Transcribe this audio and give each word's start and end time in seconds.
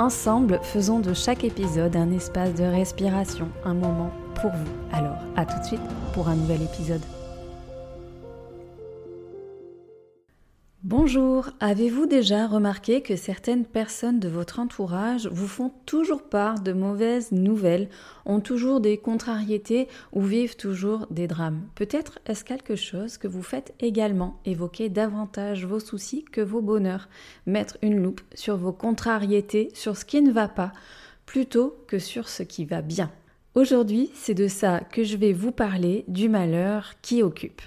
Ensemble, 0.00 0.60
faisons 0.62 0.98
de 0.98 1.12
chaque 1.12 1.44
épisode 1.44 1.94
un 1.94 2.10
espace 2.12 2.54
de 2.54 2.64
respiration, 2.64 3.50
un 3.66 3.74
moment 3.74 4.10
pour 4.40 4.50
vous. 4.50 4.96
Alors, 4.96 5.18
à 5.36 5.44
tout 5.44 5.58
de 5.60 5.66
suite 5.66 5.80
pour 6.14 6.26
un 6.28 6.36
nouvel 6.36 6.62
épisode. 6.62 7.02
Bonjour, 10.90 11.50
avez-vous 11.60 12.06
déjà 12.06 12.48
remarqué 12.48 13.00
que 13.00 13.14
certaines 13.14 13.64
personnes 13.64 14.18
de 14.18 14.28
votre 14.28 14.58
entourage 14.58 15.28
vous 15.28 15.46
font 15.46 15.70
toujours 15.86 16.24
part 16.24 16.58
de 16.58 16.72
mauvaises 16.72 17.30
nouvelles, 17.30 17.88
ont 18.26 18.40
toujours 18.40 18.80
des 18.80 18.98
contrariétés 18.98 19.86
ou 20.12 20.20
vivent 20.20 20.56
toujours 20.56 21.06
des 21.12 21.28
drames? 21.28 21.62
Peut-être 21.76 22.18
est-ce 22.26 22.44
quelque 22.44 22.74
chose 22.74 23.18
que 23.18 23.28
vous 23.28 23.44
faites 23.44 23.72
également, 23.78 24.40
évoquer 24.44 24.88
davantage 24.88 25.64
vos 25.64 25.78
soucis 25.78 26.24
que 26.24 26.40
vos 26.40 26.60
bonheurs, 26.60 27.08
mettre 27.46 27.78
une 27.82 28.02
loupe 28.02 28.22
sur 28.34 28.56
vos 28.56 28.72
contrariétés, 28.72 29.68
sur 29.74 29.96
ce 29.96 30.04
qui 30.04 30.20
ne 30.22 30.32
va 30.32 30.48
pas, 30.48 30.72
plutôt 31.24 31.76
que 31.86 32.00
sur 32.00 32.28
ce 32.28 32.42
qui 32.42 32.64
va 32.64 32.82
bien? 32.82 33.12
Aujourd'hui, 33.54 34.10
c'est 34.14 34.34
de 34.34 34.48
ça 34.48 34.80
que 34.80 35.04
je 35.04 35.16
vais 35.16 35.34
vous 35.34 35.52
parler, 35.52 36.04
du 36.08 36.28
malheur 36.28 36.94
qui 37.00 37.22
occupe. 37.22 37.62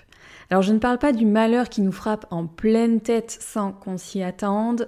Alors 0.53 0.61
je 0.61 0.71
ne 0.71 0.77
parle 0.77 0.99
pas 0.99 1.13
du 1.13 1.25
malheur 1.25 1.67
qui 1.67 1.81
nous 1.81 1.91
frappe 1.91 2.27
en 2.29 2.45
pleine 2.45 3.01
tête 3.01 3.35
sans 3.41 3.71
qu'on 3.71 3.97
s'y 3.97 4.21
attende, 4.21 4.87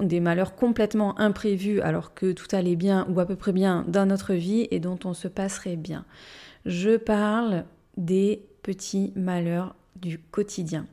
des 0.00 0.20
malheurs 0.20 0.54
complètement 0.54 1.18
imprévus 1.18 1.80
alors 1.80 2.12
que 2.12 2.32
tout 2.32 2.54
allait 2.54 2.76
bien 2.76 3.06
ou 3.08 3.18
à 3.18 3.24
peu 3.24 3.34
près 3.34 3.52
bien 3.52 3.86
dans 3.88 4.04
notre 4.04 4.34
vie 4.34 4.68
et 4.70 4.80
dont 4.80 4.98
on 5.06 5.14
se 5.14 5.26
passerait 5.26 5.76
bien. 5.76 6.04
Je 6.66 6.98
parle 6.98 7.64
des 7.96 8.44
petits 8.62 9.14
malheurs 9.16 9.74
du 9.96 10.18
quotidien. 10.18 10.84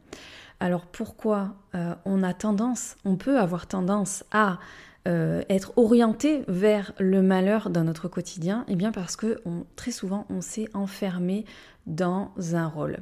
Alors 0.61 0.85
pourquoi 0.85 1.55
euh, 1.75 1.93
on 2.05 2.23
a 2.23 2.33
tendance, 2.33 2.95
on 3.03 3.17
peut 3.17 3.37
avoir 3.37 3.67
tendance 3.67 4.23
à 4.31 4.59
euh, 5.09 5.43
être 5.49 5.73
orienté 5.75 6.45
vers 6.47 6.93
le 6.99 7.21
malheur 7.21 7.69
dans 7.69 7.83
notre 7.83 8.07
quotidien? 8.07 8.63
Eh 8.69 8.77
bien 8.77 8.93
parce 8.93 9.17
que 9.17 9.41
très 9.75 9.91
souvent 9.91 10.25
on 10.29 10.39
s'est 10.39 10.69
enfermé 10.73 11.43
dans 11.87 12.31
un 12.53 12.67
rôle. 12.67 12.99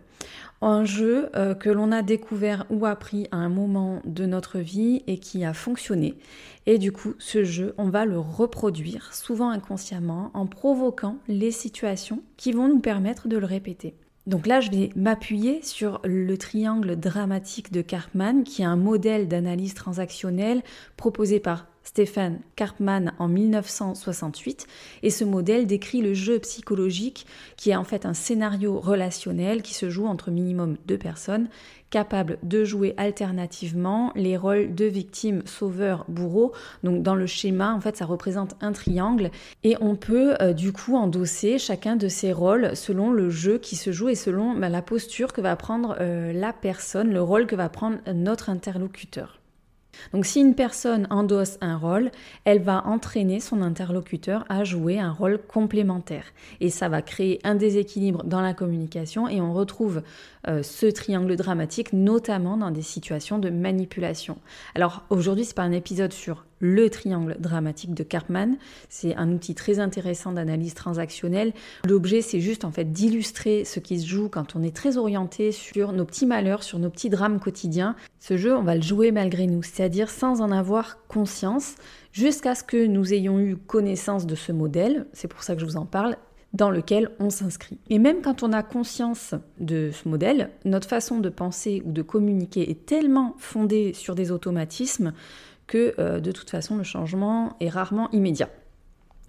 Un 0.61 0.85
jeu 0.85 1.29
euh, 1.35 1.55
que 1.55 1.69
l'on 1.69 1.91
a 1.91 2.01
découvert 2.01 2.65
ou 2.69 2.85
appris 2.85 3.27
à 3.31 3.37
un 3.37 3.49
moment 3.49 4.01
de 4.05 4.25
notre 4.25 4.59
vie 4.59 5.03
et 5.07 5.17
qui 5.17 5.43
a 5.43 5.53
fonctionné. 5.53 6.17
Et 6.65 6.77
du 6.77 6.91
coup, 6.91 7.15
ce 7.19 7.43
jeu, 7.43 7.73
on 7.77 7.89
va 7.89 8.05
le 8.05 8.17
reproduire, 8.17 9.13
souvent 9.13 9.49
inconsciemment, 9.49 10.31
en 10.33 10.45
provoquant 10.45 11.17
les 11.27 11.51
situations 11.51 12.21
qui 12.37 12.53
vont 12.53 12.69
nous 12.69 12.79
permettre 12.79 13.27
de 13.27 13.37
le 13.37 13.45
répéter. 13.45 13.95
Donc 14.25 14.47
là, 14.47 14.61
je 14.61 14.71
vais 14.71 14.89
m'appuyer 14.95 15.61
sur 15.63 15.99
le 16.05 16.37
triangle 16.37 16.95
dramatique 16.95 17.73
de 17.73 17.81
Karpman, 17.81 18.43
qui 18.43 18.61
est 18.61 18.65
un 18.65 18.77
modèle 18.77 19.27
d'analyse 19.27 19.73
transactionnelle 19.73 20.61
proposé 20.95 21.41
par 21.41 21.67
Stéphane 21.83 22.39
Karpman 22.55 23.11
en 23.19 23.27
1968 23.27 24.67
et 25.03 25.09
ce 25.09 25.23
modèle 25.23 25.67
décrit 25.67 26.01
le 26.01 26.13
jeu 26.13 26.39
psychologique 26.39 27.25
qui 27.57 27.71
est 27.71 27.75
en 27.75 27.83
fait 27.83 28.05
un 28.05 28.13
scénario 28.13 28.79
relationnel 28.79 29.61
qui 29.61 29.73
se 29.73 29.89
joue 29.89 30.07
entre 30.07 30.31
minimum 30.31 30.77
deux 30.85 30.97
personnes 30.97 31.49
capables 31.93 32.39
de 32.41 32.63
jouer 32.63 32.95
alternativement 32.97 34.11
les 34.15 34.35
rôles 34.35 34.73
de 34.73 34.85
victime, 34.85 35.43
sauveur, 35.45 36.05
bourreau. 36.07 36.51
Donc 36.81 37.03
dans 37.03 37.13
le 37.13 37.27
schéma, 37.27 37.71
en 37.71 37.79
fait, 37.79 37.95
ça 37.95 38.05
représente 38.05 38.55
un 38.61 38.71
triangle 38.71 39.29
et 39.63 39.75
on 39.79 39.95
peut 39.95 40.33
euh, 40.41 40.53
du 40.53 40.73
coup 40.73 40.95
endosser 40.95 41.59
chacun 41.59 41.95
de 41.95 42.07
ces 42.07 42.33
rôles 42.33 42.75
selon 42.75 43.11
le 43.11 43.29
jeu 43.29 43.59
qui 43.59 43.75
se 43.75 43.91
joue 43.91 44.09
et 44.09 44.15
selon 44.15 44.55
bah, 44.55 44.69
la 44.69 44.81
posture 44.81 45.33
que 45.33 45.41
va 45.41 45.55
prendre 45.55 45.95
euh, 45.99 46.33
la 46.33 46.51
personne, 46.51 47.13
le 47.13 47.21
rôle 47.21 47.45
que 47.45 47.55
va 47.55 47.69
prendre 47.69 47.99
notre 48.11 48.49
interlocuteur. 48.49 49.42
Donc 50.13 50.25
si 50.25 50.39
une 50.39 50.55
personne 50.55 51.07
endosse 51.09 51.57
un 51.61 51.77
rôle, 51.77 52.11
elle 52.45 52.61
va 52.61 52.85
entraîner 52.85 53.39
son 53.39 53.61
interlocuteur 53.61 54.45
à 54.49 54.63
jouer 54.63 54.99
un 54.99 55.11
rôle 55.11 55.39
complémentaire. 55.39 56.25
Et 56.61 56.69
ça 56.69 56.89
va 56.89 57.01
créer 57.01 57.39
un 57.43 57.55
déséquilibre 57.55 58.23
dans 58.23 58.41
la 58.41 58.53
communication 58.53 59.27
et 59.27 59.41
on 59.41 59.53
retrouve 59.53 60.01
euh, 60.47 60.63
ce 60.63 60.85
triangle 60.87 61.35
dramatique 61.35 61.93
notamment 61.93 62.57
dans 62.57 62.71
des 62.71 62.81
situations 62.81 63.39
de 63.39 63.49
manipulation. 63.49 64.37
Alors 64.75 65.03
aujourd'hui, 65.09 65.45
c'est 65.45 65.55
pas 65.55 65.63
un 65.63 65.71
épisode 65.71 66.13
sur 66.13 66.45
le 66.63 66.89
triangle 66.89 67.35
dramatique 67.39 67.93
de 67.93 68.03
Karpman. 68.03 68.55
C'est 68.87 69.15
un 69.15 69.29
outil 69.33 69.53
très 69.53 69.79
intéressant 69.79 70.31
d'analyse 70.31 70.73
transactionnelle. 70.73 71.51
L'objet, 71.85 72.21
c'est 72.21 72.39
juste 72.39 72.63
en 72.63 72.71
fait 72.71 72.91
d'illustrer 72.91 73.65
ce 73.65 73.81
qui 73.81 73.99
se 73.99 74.07
joue 74.07 74.29
quand 74.29 74.55
on 74.55 74.63
est 74.63 74.73
très 74.73 74.97
orienté 74.97 75.51
sur 75.51 75.91
nos 75.91 76.05
petits 76.05 76.25
malheurs, 76.25 76.63
sur 76.63 76.79
nos 76.79 76.89
petits 76.89 77.09
drames 77.09 77.41
quotidiens. 77.41 77.97
Ce 78.21 78.37
jeu, 78.37 78.55
on 78.55 78.63
va 78.63 78.75
le 78.75 78.81
jouer 78.81 79.11
malgré 79.11 79.45
nous, 79.45 79.61
c'est-à-dire 79.61 80.09
sans 80.09 80.39
en 80.39 80.51
avoir 80.51 81.05
conscience, 81.09 81.75
jusqu'à 82.13 82.55
ce 82.55 82.63
que 82.63 82.85
nous 82.85 83.13
ayons 83.13 83.41
eu 83.41 83.57
connaissance 83.57 84.25
de 84.25 84.35
ce 84.35 84.53
modèle. 84.53 85.05
C'est 85.11 85.27
pour 85.27 85.43
ça 85.43 85.55
que 85.55 85.61
je 85.61 85.65
vous 85.65 85.77
en 85.77 85.85
parle 85.85 86.15
dans 86.53 86.69
lequel 86.69 87.09
on 87.19 87.29
s'inscrit. 87.29 87.79
Et 87.89 87.99
même 87.99 88.21
quand 88.21 88.43
on 88.43 88.53
a 88.53 88.61
conscience 88.63 89.33
de 89.59 89.89
ce 89.91 90.07
modèle, 90.07 90.51
notre 90.65 90.87
façon 90.87 91.19
de 91.19 91.29
penser 91.29 91.81
ou 91.85 91.91
de 91.91 92.03
communiquer 92.03 92.69
est 92.69 92.85
tellement 92.85 93.35
fondée 93.39 93.93
sur 93.93 94.15
des 94.15 94.31
automatismes 94.31 95.13
que 95.67 95.95
euh, 95.99 96.19
de 96.19 96.31
toute 96.31 96.49
façon 96.49 96.77
le 96.77 96.83
changement 96.83 97.55
est 97.59 97.69
rarement 97.69 98.09
immédiat. 98.11 98.49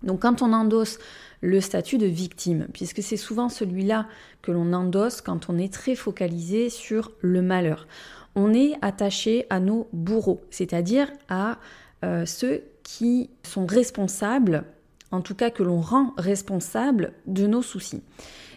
Donc 0.03 0.21
quand 0.23 0.43
on 0.43 0.53
endosse 0.53 0.99
le 1.41 1.61
statut 1.61 1.99
de 1.99 2.07
victime, 2.07 2.67
puisque 2.73 3.03
c'est 3.03 3.17
souvent 3.17 3.49
celui-là 3.49 4.07
que 4.43 4.53
l'on 4.53 4.73
endosse 4.73 5.21
quand 5.21 5.49
on 5.49 5.59
est 5.59 5.73
très 5.73 5.95
focalisé 5.95 6.69
sur 6.71 7.13
le 7.21 7.43
malheur, 7.43 7.87
on 8.35 8.53
est 8.53 8.73
attaché 8.83 9.47
à 9.51 9.61
nos 9.61 9.89
bourreaux, 9.93 10.43
c'est-à-dire 10.51 11.11
à 11.29 11.59
euh, 12.05 12.27
ceux 12.27 12.63
qui 12.83 13.31
sont 13.43 13.67
responsables, 13.67 14.65
en 15.11 15.21
tout 15.21 15.35
cas 15.35 15.51
que 15.51 15.63
l'on 15.63 15.81
rend 15.81 16.13
responsables 16.17 17.13
de 17.27 17.47
nos 17.47 17.63
soucis. 17.63 18.03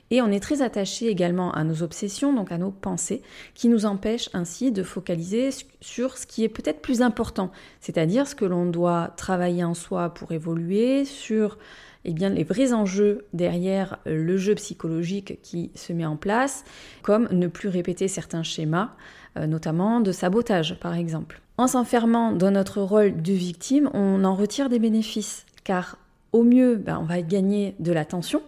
Et 0.09 0.21
on 0.21 0.31
est 0.31 0.39
très 0.39 0.61
attaché 0.61 1.07
également 1.07 1.51
à 1.51 1.63
nos 1.63 1.83
obsessions, 1.83 2.33
donc 2.33 2.51
à 2.51 2.57
nos 2.57 2.71
pensées, 2.71 3.21
qui 3.53 3.67
nous 3.67 3.85
empêchent 3.85 4.29
ainsi 4.33 4.71
de 4.71 4.83
focaliser 4.83 5.49
sur 5.81 6.17
ce 6.17 6.25
qui 6.25 6.43
est 6.43 6.49
peut-être 6.49 6.81
plus 6.81 7.01
important, 7.01 7.51
c'est-à-dire 7.81 8.27
ce 8.27 8.35
que 8.35 8.45
l'on 8.45 8.65
doit 8.65 9.13
travailler 9.17 9.63
en 9.63 9.73
soi 9.73 10.13
pour 10.13 10.31
évoluer, 10.31 11.03
sur 11.03 11.57
eh 12.05 12.13
bien, 12.13 12.29
les 12.29 12.45
vrais 12.45 12.71
enjeux 12.71 13.25
derrière 13.33 13.99
le 14.05 14.37
jeu 14.37 14.55
psychologique 14.55 15.39
qui 15.41 15.71
se 15.75 15.91
met 15.91 16.05
en 16.05 16.15
place, 16.15 16.63
comme 17.01 17.27
ne 17.31 17.47
plus 17.47 17.67
répéter 17.67 18.07
certains 18.07 18.43
schémas, 18.43 18.91
euh, 19.37 19.45
notamment 19.45 19.99
de 19.99 20.13
sabotage 20.13 20.79
par 20.79 20.95
exemple. 20.95 21.41
En 21.57 21.67
s'enfermant 21.67 22.31
dans 22.31 22.51
notre 22.51 22.81
rôle 22.81 23.21
de 23.21 23.33
victime, 23.33 23.89
on 23.93 24.23
en 24.23 24.35
retire 24.35 24.69
des 24.69 24.79
bénéfices, 24.79 25.45
car 25.65 25.97
au 26.31 26.43
mieux, 26.43 26.75
ben, 26.75 26.99
on 27.01 27.05
va 27.05 27.21
gagner 27.21 27.75
de 27.79 27.91
l'attention, 27.91 28.41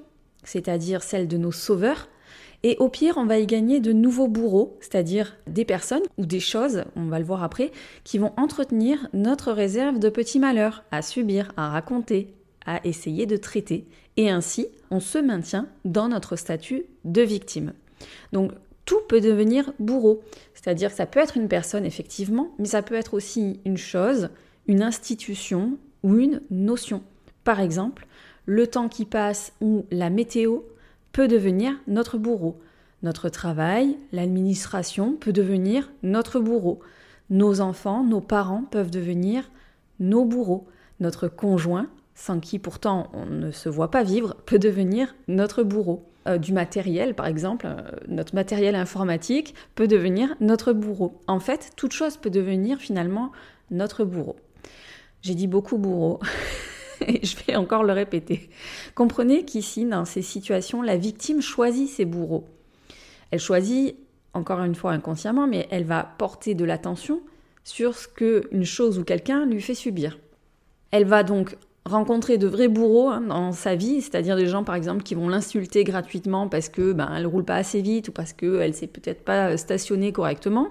c'est-à-dire 0.49 1.03
celle 1.03 1.27
de 1.27 1.37
nos 1.37 1.51
sauveurs, 1.51 2.07
et 2.63 2.75
au 2.79 2.89
pire, 2.89 3.17
on 3.17 3.25
va 3.25 3.37
y 3.37 3.45
gagner 3.45 3.79
de 3.79 3.93
nouveaux 3.93 4.27
bourreaux, 4.27 4.77
c'est-à-dire 4.81 5.37
des 5.47 5.63
personnes 5.63 6.01
ou 6.17 6.25
des 6.25 6.39
choses, 6.39 6.83
on 6.95 7.05
va 7.05 7.19
le 7.19 7.25
voir 7.25 7.43
après, 7.43 7.71
qui 8.03 8.17
vont 8.17 8.33
entretenir 8.35 9.07
notre 9.13 9.51
réserve 9.51 9.99
de 9.99 10.09
petits 10.09 10.39
malheurs 10.39 10.83
à 10.91 11.03
subir, 11.03 11.53
à 11.55 11.69
raconter, 11.69 12.33
à 12.65 12.85
essayer 12.85 13.27
de 13.27 13.37
traiter. 13.37 13.85
Et 14.17 14.29
ainsi, 14.29 14.67
on 14.89 14.99
se 14.99 15.19
maintient 15.19 15.67
dans 15.85 16.09
notre 16.09 16.35
statut 16.35 16.83
de 17.05 17.21
victime. 17.21 17.73
Donc, 18.33 18.51
tout 18.85 18.99
peut 19.07 19.21
devenir 19.21 19.71
bourreau. 19.79 20.21
C'est-à-dire 20.55 20.91
ça 20.91 21.05
peut 21.05 21.19
être 21.19 21.37
une 21.37 21.47
personne, 21.47 21.85
effectivement, 21.85 22.49
mais 22.57 22.65
ça 22.65 22.81
peut 22.81 22.95
être 22.95 23.13
aussi 23.13 23.59
une 23.63 23.77
chose, 23.77 24.29
une 24.67 24.81
institution 24.81 25.77
ou 26.01 26.17
une 26.17 26.41
notion. 26.49 27.03
Par 27.43 27.61
exemple, 27.61 28.07
le 28.49 28.65
temps 28.65 28.89
qui 28.89 29.05
passe 29.05 29.53
ou 29.61 29.85
la 29.91 30.09
météo 30.09 30.61
peut 31.11 31.27
devenir 31.27 31.75
notre 31.87 32.17
bourreau. 32.17 32.59
Notre 33.03 33.29
travail, 33.29 33.95
l'administration 34.11 35.13
peut 35.13 35.31
devenir 35.31 35.91
notre 36.01 36.39
bourreau. 36.39 36.79
Nos 37.29 37.61
enfants, 37.61 38.03
nos 38.03 38.21
parents 38.21 38.63
peuvent 38.63 38.89
devenir 38.89 39.51
nos 39.99 40.25
bourreaux. 40.25 40.67
Notre 40.99 41.27
conjoint, 41.27 41.89
sans 42.15 42.39
qui 42.39 42.57
pourtant 42.57 43.11
on 43.13 43.27
ne 43.27 43.51
se 43.51 43.69
voit 43.69 43.91
pas 43.91 44.01
vivre, 44.01 44.35
peut 44.47 44.59
devenir 44.59 45.15
notre 45.27 45.61
bourreau. 45.61 46.09
Euh, 46.27 46.39
du 46.39 46.51
matériel, 46.51 47.13
par 47.13 47.27
exemple, 47.27 47.67
euh, 47.67 47.83
notre 48.07 48.33
matériel 48.33 48.73
informatique 48.73 49.53
peut 49.75 49.87
devenir 49.87 50.35
notre 50.41 50.73
bourreau. 50.73 51.21
En 51.27 51.39
fait, 51.39 51.69
toute 51.75 51.93
chose 51.93 52.17
peut 52.17 52.31
devenir 52.31 52.79
finalement 52.79 53.31
notre 53.69 54.05
bourreau. 54.05 54.37
J'ai 55.21 55.35
dit 55.35 55.47
beaucoup 55.47 55.77
bourreau. 55.77 56.19
et 57.07 57.25
je 57.25 57.35
vais 57.45 57.55
encore 57.55 57.83
le 57.83 57.93
répéter. 57.93 58.49
Comprenez 58.95 59.45
qu'ici, 59.45 59.85
dans 59.85 60.05
ces 60.05 60.21
situations, 60.21 60.81
la 60.81 60.97
victime 60.97 61.41
choisit 61.41 61.89
ses 61.89 62.05
bourreaux. 62.05 62.45
Elle 63.31 63.39
choisit, 63.39 63.95
encore 64.33 64.61
une 64.61 64.75
fois 64.75 64.91
inconsciemment, 64.91 65.47
mais 65.47 65.67
elle 65.71 65.85
va 65.85 66.03
porter 66.03 66.55
de 66.55 66.65
l'attention 66.65 67.21
sur 67.63 67.95
ce 67.95 68.07
qu'une 68.07 68.65
chose 68.65 68.99
ou 68.99 69.03
quelqu'un 69.03 69.45
lui 69.45 69.61
fait 69.61 69.75
subir. 69.75 70.17
Elle 70.91 71.05
va 71.05 71.23
donc 71.23 71.55
rencontrer 71.85 72.37
de 72.37 72.47
vrais 72.47 72.67
bourreaux 72.67 73.09
hein, 73.09 73.21
dans 73.21 73.51
sa 73.51 73.75
vie, 73.75 74.01
c'est-à-dire 74.01 74.35
des 74.35 74.47
gens 74.47 74.63
par 74.63 74.75
exemple 74.75 75.03
qui 75.03 75.15
vont 75.15 75.29
l'insulter 75.29 75.83
gratuitement 75.83 76.47
parce 76.47 76.69
que 76.69 76.93
ben 76.93 77.11
elle 77.15 77.25
roule 77.25 77.45
pas 77.45 77.55
assez 77.55 77.81
vite 77.81 78.09
ou 78.09 78.11
parce 78.11 78.33
qu'elle 78.33 78.73
s'est 78.73 78.87
peut-être 78.87 79.23
pas 79.23 79.57
stationnée 79.57 80.11
correctement. 80.11 80.69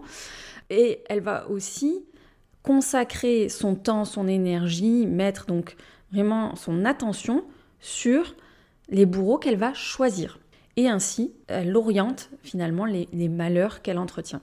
Et 0.70 1.00
elle 1.08 1.20
va 1.20 1.48
aussi 1.48 2.04
consacrer 2.62 3.48
son 3.48 3.74
temps, 3.74 4.04
son 4.04 4.28
énergie, 4.28 5.06
mettre 5.06 5.46
donc 5.46 5.76
vraiment 6.12 6.56
son 6.56 6.84
attention 6.84 7.44
sur 7.80 8.34
les 8.88 9.06
bourreaux 9.06 9.38
qu'elle 9.38 9.56
va 9.56 9.74
choisir. 9.74 10.38
Et 10.76 10.88
ainsi, 10.88 11.32
elle 11.48 11.76
oriente 11.76 12.30
finalement 12.42 12.84
les, 12.84 13.28
malheurs 13.28 13.82
qu'elle 13.82 13.98
entretient. 13.98 14.40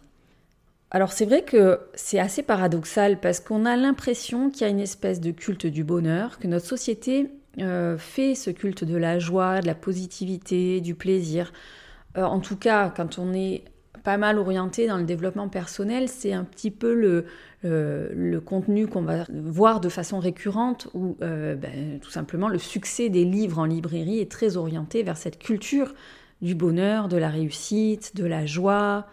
Alors 0.91 1.11
c'est 1.11 1.25
vrai 1.25 1.43
que 1.43 1.79
c'est 1.93 2.19
assez 2.19 2.43
paradoxal 2.43 3.19
parce 3.19 3.39
qu'on 3.39 3.65
a 3.65 3.75
l'impression 3.75 4.49
qu'il 4.49 4.61
y 4.61 4.63
a 4.65 4.69
une 4.69 4.79
espèce 4.79 5.19
de 5.19 5.31
culte 5.31 5.65
du 5.65 5.83
bonheur, 5.83 6.37
que 6.39 6.47
notre 6.47 6.65
société 6.65 7.31
euh, 7.59 7.97
fait 7.97 8.35
ce 8.35 8.49
culte 8.49 8.83
de 8.83 8.95
la 8.95 9.17
joie, 9.17 9.61
de 9.61 9.67
la 9.67 9.75
positivité, 9.75 10.81
du 10.81 10.93
plaisir. 10.93 11.53
Euh, 12.17 12.23
en 12.23 12.39
tout 12.39 12.57
cas, 12.57 12.89
quand 12.89 13.17
on 13.17 13.33
est 13.33 13.63
pas 14.05 14.17
mal 14.17 14.37
orienté 14.37 14.87
dans 14.87 14.97
le 14.97 15.03
développement 15.03 15.49
personnel, 15.49 16.07
c'est 16.07 16.31
un 16.31 16.45
petit 16.45 16.71
peu 16.71 16.93
le, 16.93 17.25
le 17.63 18.39
contenu 18.39 18.87
qu'on 18.87 19.01
va 19.01 19.25
voir 19.29 19.81
de 19.81 19.89
façon 19.89 20.19
récurrente 20.19 20.87
ou 20.93 21.17
euh, 21.21 21.55
ben, 21.55 21.99
tout 21.99 22.11
simplement 22.11 22.47
le 22.47 22.59
succès 22.59 23.09
des 23.09 23.25
livres 23.25 23.59
en 23.59 23.65
librairie 23.65 24.19
est 24.19 24.31
très 24.31 24.55
orienté 24.55 25.03
vers 25.03 25.17
cette 25.17 25.39
culture 25.39 25.93
du 26.41 26.53
bonheur, 26.53 27.07
de 27.07 27.17
la 27.17 27.29
réussite, 27.29 28.15
de 28.15 28.25
la 28.25 28.45
joie, 28.45 29.07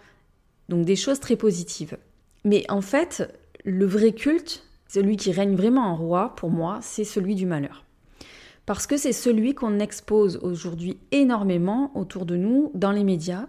donc 0.68 0.84
des 0.84 0.96
choses 0.96 1.20
très 1.20 1.36
positives. 1.36 1.96
Mais 2.44 2.64
en 2.68 2.82
fait, 2.82 3.34
le 3.64 3.86
vrai 3.86 4.12
culte, 4.12 4.66
celui 4.88 5.16
qui 5.16 5.32
règne 5.32 5.54
vraiment 5.54 5.86
en 5.86 5.96
roi, 5.96 6.34
pour 6.36 6.50
moi, 6.50 6.80
c'est 6.82 7.04
celui 7.04 7.34
du 7.34 7.46
malheur. 7.46 7.84
Parce 8.66 8.86
que 8.86 8.96
c'est 8.96 9.12
celui 9.12 9.54
qu'on 9.54 9.78
expose 9.78 10.38
aujourd'hui 10.42 10.98
énormément 11.10 11.90
autour 11.94 12.26
de 12.26 12.36
nous 12.36 12.70
dans 12.74 12.92
les 12.92 13.04
médias. 13.04 13.46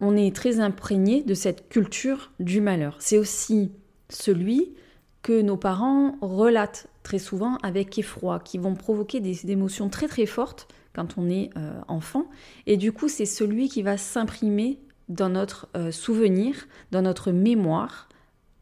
On 0.00 0.16
est 0.16 0.34
très 0.34 0.60
imprégné 0.60 1.22
de 1.22 1.34
cette 1.34 1.68
culture 1.68 2.32
du 2.40 2.60
malheur. 2.60 2.96
C'est 2.98 3.18
aussi 3.18 3.72
celui 4.08 4.74
que 5.22 5.42
nos 5.42 5.56
parents 5.56 6.16
relatent 6.20 6.88
très 7.02 7.18
souvent 7.18 7.56
avec 7.62 7.98
effroi, 7.98 8.40
qui 8.40 8.58
vont 8.58 8.74
provoquer 8.74 9.20
des 9.20 9.50
émotions 9.50 9.88
très 9.88 10.08
très 10.08 10.26
fortes 10.26 10.68
quand 10.94 11.18
on 11.18 11.28
est 11.28 11.50
euh, 11.56 11.80
enfant. 11.88 12.26
Et 12.66 12.76
du 12.76 12.92
coup, 12.92 13.08
c'est 13.08 13.26
celui 13.26 13.68
qui 13.68 13.82
va 13.82 13.96
s'imprimer 13.96 14.78
dans 15.08 15.28
notre 15.28 15.68
euh, 15.76 15.90
souvenir, 15.90 16.66
dans 16.90 17.02
notre 17.02 17.32
mémoire, 17.32 18.08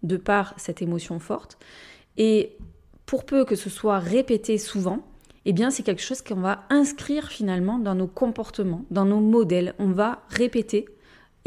de 0.03 0.17
par 0.17 0.55
cette 0.57 0.83
émotion 0.83 1.19
forte. 1.19 1.59
Et 2.17 2.57
pour 3.07 3.25
peu 3.25 3.45
que 3.45 3.57
ce 3.57 3.71
soit 3.71 3.99
répété 3.99 4.59
souvent, 4.59 5.07
eh 5.45 5.53
bien 5.53 5.71
c'est 5.71 5.83
quelque 5.83 6.03
chose 6.03 6.23
qu'on 6.23 6.41
va 6.41 6.65
inscrire 6.71 7.29
finalement 7.29 7.79
dans 7.79 7.95
nos 7.95 8.07
comportements, 8.07 8.85
dans 8.91 9.05
nos 9.05 9.21
modèles. 9.21 9.75
On 9.79 9.91
va 9.91 10.23
répéter 10.29 10.87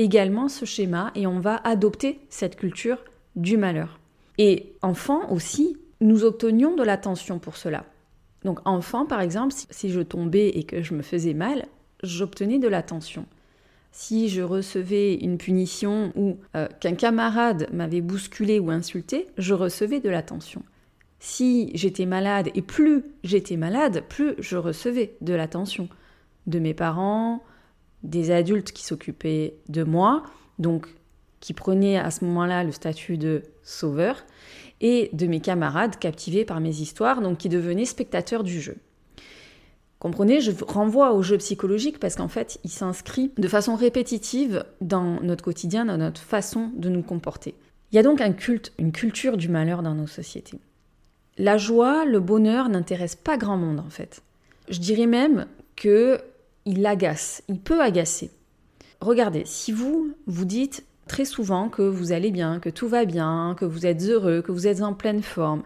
également 0.01 0.47
ce 0.47 0.65
schéma 0.65 1.11
et 1.15 1.27
on 1.27 1.39
va 1.39 1.55
adopter 1.63 2.19
cette 2.29 2.55
culture 2.55 2.97
du 3.35 3.57
malheur. 3.57 3.99
Et 4.37 4.73
enfant 4.81 5.31
aussi, 5.31 5.77
nous 5.99 6.23
obtenions 6.23 6.75
de 6.75 6.83
l'attention 6.83 7.39
pour 7.39 7.57
cela. 7.57 7.85
Donc 8.43 8.59
enfant, 8.65 9.05
par 9.05 9.21
exemple, 9.21 9.53
si 9.69 9.91
je 9.91 10.01
tombais 10.01 10.49
et 10.49 10.63
que 10.63 10.81
je 10.81 10.93
me 10.93 11.01
faisais 11.03 11.33
mal, 11.33 11.65
j'obtenais 12.03 12.59
de 12.59 12.67
l'attention 12.67 13.25
si 13.91 14.29
je 14.29 14.41
recevais 14.41 15.15
une 15.15 15.37
punition 15.37 16.11
ou 16.15 16.37
euh, 16.55 16.67
qu'un 16.79 16.95
camarade 16.95 17.67
m'avait 17.73 18.01
bousculé 18.01 18.59
ou 18.59 18.71
insulté, 18.71 19.27
je 19.37 19.53
recevais 19.53 19.99
de 19.99 20.09
l'attention. 20.09 20.63
Si 21.19 21.71
j'étais 21.75 22.05
malade, 22.05 22.49
et 22.55 22.61
plus 22.61 23.03
j'étais 23.23 23.57
malade, 23.57 24.03
plus 24.09 24.33
je 24.39 24.57
recevais 24.57 25.15
de 25.21 25.33
l'attention 25.33 25.87
de 26.47 26.59
mes 26.59 26.73
parents, 26.73 27.43
des 28.03 28.31
adultes 28.31 28.71
qui 28.71 28.83
s'occupaient 28.83 29.55
de 29.69 29.83
moi, 29.83 30.23
donc 30.59 30.87
qui 31.39 31.53
prenaient 31.53 31.97
à 31.97 32.11
ce 32.11 32.23
moment-là 32.25 32.63
le 32.63 32.71
statut 32.71 33.17
de 33.17 33.43
sauveur, 33.63 34.23
et 34.81 35.09
de 35.13 35.27
mes 35.27 35.39
camarades 35.39 35.97
captivés 35.97 36.43
par 36.43 36.59
mes 36.59 36.81
histoires, 36.81 37.21
donc 37.21 37.37
qui 37.37 37.49
devenaient 37.49 37.85
spectateurs 37.85 38.43
du 38.43 38.59
jeu. 38.59 38.77
Comprenez, 39.99 40.41
je 40.41 40.51
renvoie 40.67 41.13
au 41.13 41.21
jeu 41.21 41.37
psychologique 41.37 41.99
parce 41.99 42.15
qu'en 42.15 42.27
fait, 42.27 42.59
il 42.63 42.71
s'inscrit 42.71 43.31
de 43.37 43.47
façon 43.47 43.75
répétitive 43.75 44.65
dans 44.81 45.21
notre 45.21 45.43
quotidien, 45.43 45.85
dans 45.85 45.97
notre 45.97 46.21
façon 46.21 46.71
de 46.75 46.89
nous 46.89 47.03
comporter. 47.03 47.53
Il 47.91 47.97
y 47.97 47.99
a 47.99 48.03
donc 48.03 48.19
un 48.19 48.31
culte, 48.31 48.73
une 48.79 48.91
culture 48.91 49.37
du 49.37 49.47
malheur 49.47 49.83
dans 49.83 49.93
nos 49.93 50.07
sociétés. 50.07 50.59
La 51.37 51.59
joie, 51.59 52.03
le 52.05 52.19
bonheur 52.19 52.67
n'intéresse 52.69 53.15
pas 53.15 53.37
grand 53.37 53.57
monde 53.57 53.79
en 53.79 53.89
fait. 53.91 54.23
Je 54.69 54.79
dirais 54.79 55.05
même 55.05 55.45
que 55.75 56.19
il 56.65 56.85
agace, 56.85 57.43
il 57.47 57.59
peut 57.59 57.81
agacer. 57.81 58.31
Regardez, 58.99 59.43
si 59.45 59.71
vous 59.71 60.13
vous 60.27 60.45
dites 60.45 60.85
très 61.07 61.25
souvent 61.25 61.69
que 61.69 61.81
vous 61.81 62.11
allez 62.11 62.31
bien, 62.31 62.59
que 62.59 62.69
tout 62.69 62.87
va 62.87 63.05
bien, 63.05 63.55
que 63.59 63.65
vous 63.65 63.85
êtes 63.85 64.03
heureux, 64.03 64.41
que 64.41 64.51
vous 64.51 64.67
êtes 64.67 64.81
en 64.81 64.93
pleine 64.93 65.23
forme, 65.23 65.63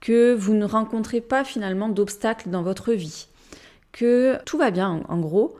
que 0.00 0.34
vous 0.34 0.54
ne 0.54 0.64
rencontrez 0.64 1.20
pas 1.20 1.44
finalement 1.44 1.88
d'obstacles 1.88 2.50
dans 2.50 2.62
votre 2.62 2.92
vie, 2.92 3.26
que 3.92 4.38
tout 4.44 4.58
va 4.58 4.70
bien 4.70 5.02
en 5.08 5.18
gros, 5.18 5.56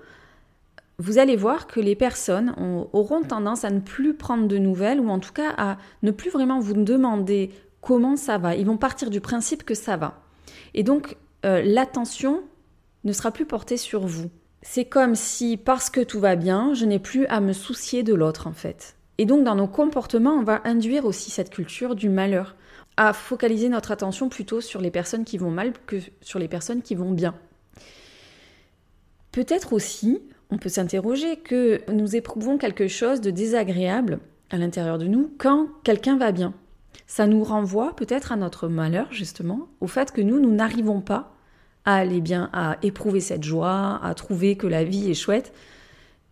vous 0.99 1.19
allez 1.19 1.37
voir 1.37 1.67
que 1.67 1.81
les 1.81 1.95
personnes 1.95 2.55
auront 2.93 3.23
tendance 3.23 3.65
à 3.65 3.71
ne 3.71 3.81
plus 3.81 4.15
prendre 4.15 4.49
de 4.49 4.57
nouvelles 4.57 5.01
ou 5.01 5.11
en 5.11 5.19
tout 5.19 5.33
cas 5.33 5.53
à 5.59 5.77
ne 6.03 6.11
plus 6.11 6.31
vraiment 6.31 6.59
vous 6.59 6.73
demander 6.73 7.51
comment 7.83 8.17
ça 8.17 8.39
va. 8.39 8.57
Ils 8.57 8.67
vont 8.67 8.79
partir 8.79 9.11
du 9.11 9.21
principe 9.21 9.63
que 9.65 9.75
ça 9.75 9.99
va. 9.99 10.23
Et 10.73 10.83
donc 10.83 11.17
euh, 11.45 11.63
l'attention 11.63 12.43
ne 13.05 13.13
sera 13.13 13.31
plus 13.31 13.45
portée 13.45 13.77
sur 13.77 14.07
vous. 14.07 14.31
C'est 14.69 14.85
comme 14.85 15.15
si 15.15 15.57
parce 15.57 15.91
que 15.91 16.01
tout 16.01 16.19
va 16.19 16.35
bien, 16.35 16.75
je 16.75 16.85
n'ai 16.85 16.99
plus 16.99 17.25
à 17.27 17.41
me 17.41 17.53
soucier 17.53 18.03
de 18.03 18.13
l'autre 18.13 18.49
en 18.49 18.53
fait. 18.53 18.97
Et 19.17 19.25
donc 19.25 19.45
dans 19.45 19.55
nos 19.55 19.69
comportements, 19.69 20.35
on 20.35 20.43
va 20.43 20.61
induire 20.65 21.07
aussi 21.07 21.31
cette 21.31 21.51
culture 21.51 21.95
du 21.95 22.11
malheur, 22.11 22.57
à 22.97 23.13
focaliser 23.13 23.69
notre 23.69 23.93
attention 23.93 24.29
plutôt 24.29 24.61
sur 24.61 24.81
les 24.81 24.91
personnes 24.91 25.25
qui 25.25 25.39
vont 25.39 25.53
mal 25.53 25.73
que 25.87 25.99
sur 26.21 26.41
les 26.41 26.49
personnes 26.49 26.83
qui 26.83 26.97
vont 26.97 27.13
bien. 27.13 27.37
Peut-être 29.31 29.73
aussi, 29.73 30.21
on 30.51 30.59
peut 30.59 30.69
s'interroger 30.69 31.37
que 31.37 31.81
nous 31.91 32.17
éprouvons 32.17 32.59
quelque 32.59 32.89
chose 32.89 33.21
de 33.21 33.31
désagréable 33.31 34.19
à 34.51 34.59
l'intérieur 34.59 34.99
de 34.99 35.07
nous 35.07 35.33
quand 35.39 35.69
quelqu'un 35.85 36.19
va 36.19 36.33
bien. 36.33 36.53
Ça 37.07 37.29
nous 37.29 37.45
renvoie 37.45 37.95
peut-être 37.95 38.33
à 38.33 38.37
notre 38.37 38.67
malheur, 38.69 39.07
justement, 39.13 39.69
au 39.81 39.87
fait 39.87 40.11
que 40.11 40.21
nous, 40.21 40.41
nous 40.41 40.53
n'arrivons 40.53 41.01
pas 41.01 41.36
à 41.87 41.97
aller 41.97 42.21
bien, 42.21 42.51
à 42.53 42.77
éprouver 42.83 43.21
cette 43.21 43.45
joie, 43.45 43.99
à 44.03 44.15
trouver 44.15 44.57
que 44.57 44.67
la 44.67 44.85
vie 44.85 45.11
est 45.11 45.15
chouette. 45.15 45.53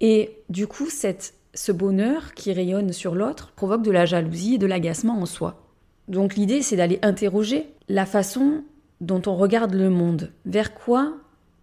Et 0.01 0.37
du 0.51 0.67
coup, 0.67 0.91
cette, 0.91 1.35
ce 1.55 1.73
bonheur 1.73 2.35
qui 2.35 2.53
rayonne 2.53 2.93
sur 2.93 3.15
l'autre 3.15 3.53
provoque 3.57 3.83
de 3.83 3.91
la 3.91 4.05
jalousie 4.05 4.57
et 4.57 4.59
de 4.59 4.67
l'agacement 4.67 5.19
en 5.19 5.27
soi. 5.27 5.63
Donc 6.09 6.35
l'idée, 6.35 6.61
c'est 6.61 6.77
d'aller 6.77 6.99
interroger 7.03 7.67
la 7.89 8.05
façon 8.05 8.65
dont 9.01 9.23
on 9.27 9.37
regarde 9.37 9.73
le 9.73 9.89
monde, 9.89 10.33
vers 10.45 10.75
quoi 10.75 11.15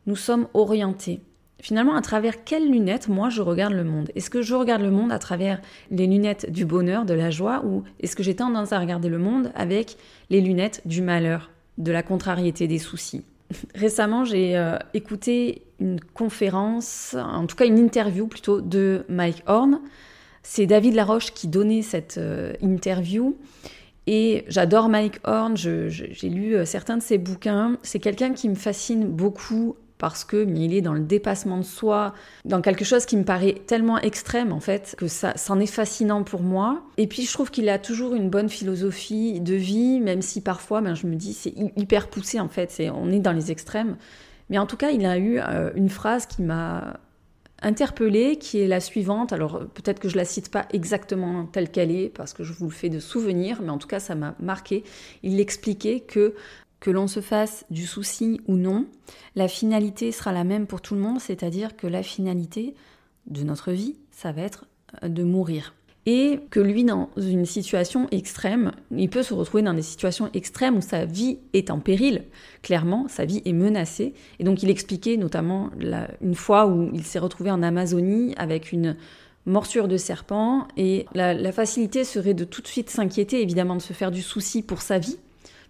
nous 0.07 0.15
sommes 0.15 0.47
orientés 0.53 1.21
finalement, 1.61 1.95
à 1.95 2.01
travers 2.01 2.43
quelles 2.43 2.69
lunettes 2.69 3.07
moi 3.07 3.29
je 3.29 3.41
regarde 3.41 3.73
le 3.73 3.83
monde? 3.83 4.11
Est-ce 4.15 4.29
que 4.29 4.41
je 4.41 4.55
regarde 4.55 4.81
le 4.81 4.91
monde 4.91 5.11
à 5.11 5.19
travers 5.19 5.61
les 5.91 6.07
lunettes 6.07 6.51
du 6.51 6.65
bonheur, 6.65 7.05
de 7.05 7.13
la 7.13 7.29
joie, 7.29 7.63
ou 7.65 7.83
est-ce 7.99 8.15
que 8.15 8.23
j'ai 8.23 8.35
tendance 8.35 8.73
à 8.73 8.79
regarder 8.79 9.09
le 9.09 9.19
monde 9.19 9.51
avec 9.55 9.97
les 10.29 10.41
lunettes 10.41 10.81
du 10.85 11.01
malheur, 11.01 11.51
de 11.77 11.91
la 11.91 12.03
contrariété, 12.03 12.67
des 12.67 12.79
soucis? 12.79 13.23
Récemment, 13.75 14.25
j'ai 14.25 14.57
euh, 14.57 14.77
écouté 14.93 15.63
une 15.79 15.99
conférence, 15.99 17.15
en 17.17 17.47
tout 17.47 17.55
cas 17.55 17.65
une 17.65 17.79
interview 17.79 18.27
plutôt, 18.27 18.61
de 18.61 19.03
Mike 19.09 19.43
Horn. 19.47 19.79
C'est 20.43 20.65
David 20.65 20.95
Laroche 20.95 21.33
qui 21.33 21.47
donnait 21.47 21.81
cette 21.81 22.17
euh, 22.17 22.53
interview. 22.61 23.37
Et 24.07 24.45
j'adore 24.47 24.89
Mike 24.89 25.19
Horn, 25.23 25.55
j'ai 25.55 26.29
lu 26.29 26.55
euh, 26.55 26.65
certains 26.65 26.97
de 26.97 27.03
ses 27.03 27.17
bouquins. 27.17 27.77
C'est 27.83 27.99
quelqu'un 27.99 28.33
qui 28.33 28.49
me 28.49 28.55
fascine 28.55 29.05
beaucoup 29.05 29.75
parce 30.01 30.23
que 30.23 30.47
il 30.47 30.73
est 30.73 30.81
dans 30.81 30.95
le 30.95 31.01
dépassement 31.01 31.59
de 31.59 31.63
soi, 31.63 32.15
dans 32.43 32.59
quelque 32.59 32.83
chose 32.83 33.05
qui 33.05 33.15
me 33.15 33.23
paraît 33.23 33.61
tellement 33.67 33.99
extrême 33.99 34.51
en 34.51 34.59
fait 34.59 34.95
que 34.97 35.07
ça, 35.07 35.33
c'en 35.37 35.59
est 35.59 35.67
fascinant 35.67 36.23
pour 36.23 36.41
moi. 36.41 36.81
Et 36.97 37.05
puis 37.05 37.21
je 37.21 37.31
trouve 37.31 37.51
qu'il 37.51 37.69
a 37.69 37.77
toujours 37.77 38.15
une 38.15 38.27
bonne 38.27 38.49
philosophie 38.49 39.39
de 39.39 39.53
vie, 39.53 39.99
même 39.99 40.23
si 40.23 40.41
parfois, 40.41 40.81
ben, 40.81 40.95
je 40.95 41.05
me 41.05 41.15
dis 41.15 41.33
c'est 41.33 41.53
hyper 41.77 42.09
poussé 42.09 42.39
en 42.39 42.49
fait, 42.49 42.71
c'est, 42.71 42.89
on 42.89 43.11
est 43.11 43.19
dans 43.19 43.31
les 43.31 43.51
extrêmes. 43.51 43.95
Mais 44.49 44.57
en 44.57 44.65
tout 44.65 44.75
cas, 44.75 44.89
il 44.89 45.05
a 45.05 45.19
eu 45.19 45.39
euh, 45.39 45.69
une 45.75 45.89
phrase 45.89 46.25
qui 46.25 46.41
m'a 46.41 46.99
interpellée, 47.61 48.37
qui 48.37 48.59
est 48.59 48.67
la 48.67 48.79
suivante. 48.79 49.33
Alors 49.33 49.59
peut-être 49.75 49.99
que 49.99 50.09
je 50.09 50.17
la 50.17 50.25
cite 50.25 50.49
pas 50.49 50.65
exactement 50.73 51.45
telle 51.45 51.69
qu'elle 51.69 51.91
est, 51.91 52.09
parce 52.09 52.33
que 52.33 52.43
je 52.43 52.53
vous 52.53 52.65
le 52.65 52.71
fais 52.71 52.89
de 52.89 52.99
souvenir, 52.99 53.61
mais 53.61 53.69
en 53.69 53.77
tout 53.77 53.87
cas 53.87 53.99
ça 53.99 54.15
m'a 54.15 54.33
marqué. 54.39 54.83
Il 55.21 55.39
expliquait 55.39 55.99
que 55.99 56.33
que 56.81 56.89
l'on 56.89 57.07
se 57.07 57.21
fasse 57.21 57.63
du 57.69 57.85
souci 57.85 58.41
ou 58.47 58.57
non, 58.57 58.87
la 59.35 59.47
finalité 59.47 60.11
sera 60.11 60.33
la 60.33 60.43
même 60.43 60.67
pour 60.67 60.81
tout 60.81 60.95
le 60.95 61.01
monde, 61.01 61.21
c'est-à-dire 61.21 61.77
que 61.77 61.87
la 61.87 62.03
finalité 62.03 62.73
de 63.27 63.43
notre 63.43 63.71
vie, 63.71 63.95
ça 64.09 64.33
va 64.33 64.41
être 64.41 64.65
euh, 65.03 65.07
de 65.07 65.23
mourir. 65.23 65.75
Et 66.07 66.39
que 66.49 66.59
lui, 66.59 66.83
dans 66.83 67.11
une 67.15 67.45
situation 67.45 68.07
extrême, 68.09 68.71
il 68.89 69.07
peut 69.07 69.21
se 69.21 69.35
retrouver 69.35 69.61
dans 69.61 69.75
des 69.75 69.83
situations 69.83 70.31
extrêmes 70.33 70.77
où 70.77 70.81
sa 70.81 71.05
vie 71.05 71.37
est 71.53 71.69
en 71.69 71.79
péril. 71.79 72.23
Clairement, 72.63 73.07
sa 73.07 73.25
vie 73.25 73.43
est 73.45 73.53
menacée. 73.53 74.15
Et 74.39 74.43
donc, 74.43 74.63
il 74.63 74.71
expliquait 74.71 75.17
notamment 75.17 75.69
une 76.19 76.33
fois 76.33 76.65
où 76.65 76.89
il 76.91 77.03
s'est 77.03 77.19
retrouvé 77.19 77.51
en 77.51 77.61
Amazonie 77.61 78.33
avec 78.37 78.71
une 78.71 78.97
morsure 79.45 79.87
de 79.87 79.97
serpent. 79.97 80.67
Et 80.75 81.05
la 81.13 81.51
facilité 81.51 82.03
serait 82.03 82.33
de 82.33 82.45
tout 82.45 82.63
de 82.63 82.67
suite 82.67 82.89
s'inquiéter, 82.89 83.43
évidemment, 83.43 83.75
de 83.75 83.81
se 83.83 83.93
faire 83.93 84.09
du 84.09 84.23
souci 84.23 84.63
pour 84.63 84.81
sa 84.81 84.97
vie 84.97 85.19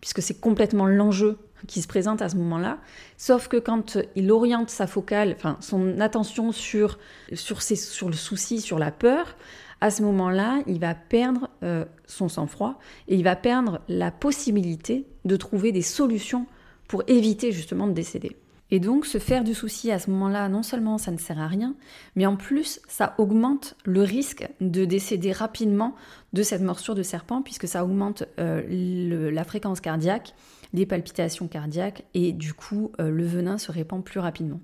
puisque 0.01 0.22
c'est 0.22 0.39
complètement 0.39 0.86
l'enjeu 0.86 1.38
qui 1.67 1.81
se 1.81 1.88
présente 1.88 2.22
à 2.22 2.29
ce 2.29 2.36
moment-là. 2.38 2.79
Sauf 3.17 3.48
que 3.48 3.58
quand 3.58 3.98
il 4.15 4.31
oriente 4.31 4.70
sa 4.70 4.88
focale, 4.88 5.34
enfin 5.36 5.58
son 5.62 6.00
attention 6.00 6.51
sur, 6.51 6.98
sur, 7.34 7.62
sur 7.62 8.08
le 8.08 8.15
souci, 8.15 8.62
sur 8.62 8.79
la 8.79 8.91
peur, 8.91 9.36
à 9.79 9.89
ce 9.89 10.03
moment-là, 10.03 10.62
il 10.67 10.79
va 10.79 10.93
perdre 10.93 11.50
euh, 11.63 11.86
son 12.05 12.29
sang-froid 12.29 12.79
et 13.08 13.15
il 13.15 13.24
va 13.24 13.36
perdre 13.36 13.81
la 13.88 14.12
possibilité 14.12 15.08
de 15.25 15.36
trouver 15.36 15.72
des 15.72 15.81
solutions 15.81 16.46
pour 16.88 17.03
éviter 17.08 17.51
justement 17.51 17.88
de 17.88 17.93
décéder. 17.93 18.36
Et 18.73 18.79
donc, 18.79 19.05
se 19.05 19.17
faire 19.17 19.43
du 19.43 19.53
souci 19.53 19.91
à 19.91 19.99
ce 19.99 20.09
moment-là, 20.11 20.47
non 20.47 20.63
seulement 20.63 20.97
ça 20.97 21.11
ne 21.11 21.17
sert 21.17 21.39
à 21.39 21.47
rien, 21.47 21.75
mais 22.15 22.25
en 22.25 22.37
plus, 22.37 22.79
ça 22.87 23.13
augmente 23.17 23.75
le 23.83 24.01
risque 24.01 24.47
de 24.61 24.85
décéder 24.85 25.33
rapidement 25.33 25.93
de 26.31 26.41
cette 26.41 26.61
morsure 26.61 26.95
de 26.95 27.03
serpent, 27.03 27.41
puisque 27.41 27.67
ça 27.67 27.83
augmente 27.83 28.23
euh, 28.39 29.29
la 29.29 29.43
fréquence 29.43 29.81
cardiaque, 29.81 30.33
les 30.73 30.85
palpitations 30.85 31.49
cardiaques, 31.49 32.05
et 32.13 32.31
du 32.31 32.53
coup, 32.53 32.93
euh, 33.01 33.11
le 33.11 33.25
venin 33.25 33.57
se 33.57 33.73
répand 33.73 34.01
plus 34.01 34.21
rapidement. 34.21 34.61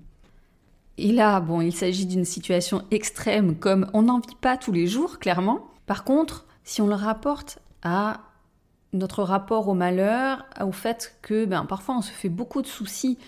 Et 0.96 1.12
là, 1.12 1.40
bon, 1.40 1.60
il 1.60 1.74
s'agit 1.74 2.06
d'une 2.06 2.24
situation 2.24 2.84
extrême, 2.90 3.56
comme 3.56 3.90
on 3.92 4.02
n'en 4.02 4.20
vit 4.20 4.36
pas 4.40 4.56
tous 4.56 4.72
les 4.72 4.86
jours, 4.86 5.18
clairement. 5.18 5.68
Par 5.86 6.04
contre, 6.04 6.46
si 6.64 6.80
on 6.80 6.86
le 6.86 6.94
rapporte 6.94 7.58
à 7.82 8.22
notre 8.94 9.22
rapport 9.22 9.68
au 9.68 9.74
malheur, 9.74 10.46
au 10.60 10.72
fait 10.72 11.18
que 11.20 11.44
ben, 11.44 11.66
parfois 11.66 11.98
on 11.98 12.02
se 12.02 12.10
fait 12.10 12.30
beaucoup 12.30 12.62
de 12.62 12.66
soucis 12.66 13.18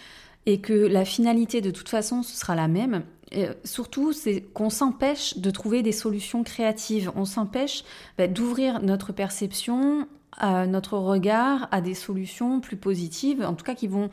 et 0.47 0.61
que 0.61 0.73
la 0.73 1.05
finalité 1.05 1.61
de 1.61 1.71
toute 1.71 1.89
façon 1.89 2.23
ce 2.23 2.37
sera 2.37 2.55
la 2.55 2.69
même. 2.69 3.03
surtout, 3.65 4.13
c'est 4.13 4.43
qu'on 4.55 4.71
s'empêche 4.71 5.39
de 5.39 5.51
trouver 5.51 5.83
des 5.83 5.93
solutions 5.93 6.43
créatives. 6.43 7.13
On 7.15 7.25
s'empêche 7.25 7.85
bah, 8.19 8.27
d'ouvrir 8.27 8.83
notre 8.83 9.13
perception, 9.13 10.09
à 10.37 10.67
notre 10.67 10.97
regard 10.99 11.69
à 11.71 11.81
des 11.81 11.95
solutions 11.95 12.61
plus 12.61 12.77
positives, 12.77 13.43
en 13.43 13.55
tout 13.55 13.65
cas 13.65 13.75
qui 13.75 13.89
vont 13.89 14.11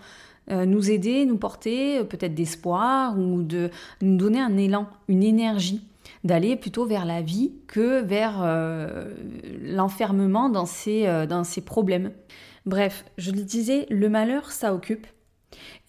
euh, 0.49 0.65
nous 0.65 0.89
aider, 0.91 1.25
nous 1.25 1.37
porter 1.37 1.99
euh, 1.99 2.03
peut-être 2.03 2.33
d'espoir 2.33 3.17
ou 3.19 3.43
de 3.43 3.69
nous 4.01 4.17
donner 4.17 4.39
un 4.39 4.57
élan, 4.57 4.87
une 5.07 5.23
énergie 5.23 5.81
d'aller 6.23 6.55
plutôt 6.55 6.85
vers 6.85 7.05
la 7.05 7.21
vie 7.21 7.51
que 7.67 8.01
vers 8.01 8.41
euh, 8.41 9.13
l'enfermement 9.61 10.49
dans 10.49 10.65
dans 11.27 11.43
ces 11.43 11.61
problèmes. 11.61 12.11
Bref, 12.65 13.05
je 13.17 13.31
le 13.31 13.43
disais, 13.43 13.85
le 13.89 14.09
malheur, 14.09 14.51
ça 14.51 14.73
occupe. 14.73 15.07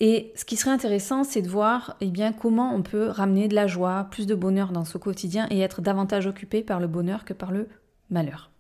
Et 0.01 0.33
ce 0.37 0.45
qui 0.45 0.57
serait 0.57 0.71
intéressant, 0.71 1.25
c'est 1.25 1.43
de 1.43 1.49
voir 1.49 1.97
eh 2.01 2.07
bien, 2.07 2.33
comment 2.33 2.75
on 2.75 2.83
peut 2.83 3.09
ramener 3.09 3.49
de 3.49 3.55
la 3.55 3.67
joie, 3.67 4.07
plus 4.11 4.27
de 4.27 4.35
bonheur 4.35 4.71
dans 4.71 4.85
ce 4.85 4.99
quotidien 4.99 5.47
et 5.51 5.61
être 5.61 5.81
davantage 5.81 6.27
occupé 6.27 6.63
par 6.63 6.81
le 6.81 6.87
bonheur 6.87 7.25
que 7.25 7.33
par 7.33 7.51
le 7.51 7.69
malheur. 8.11 8.51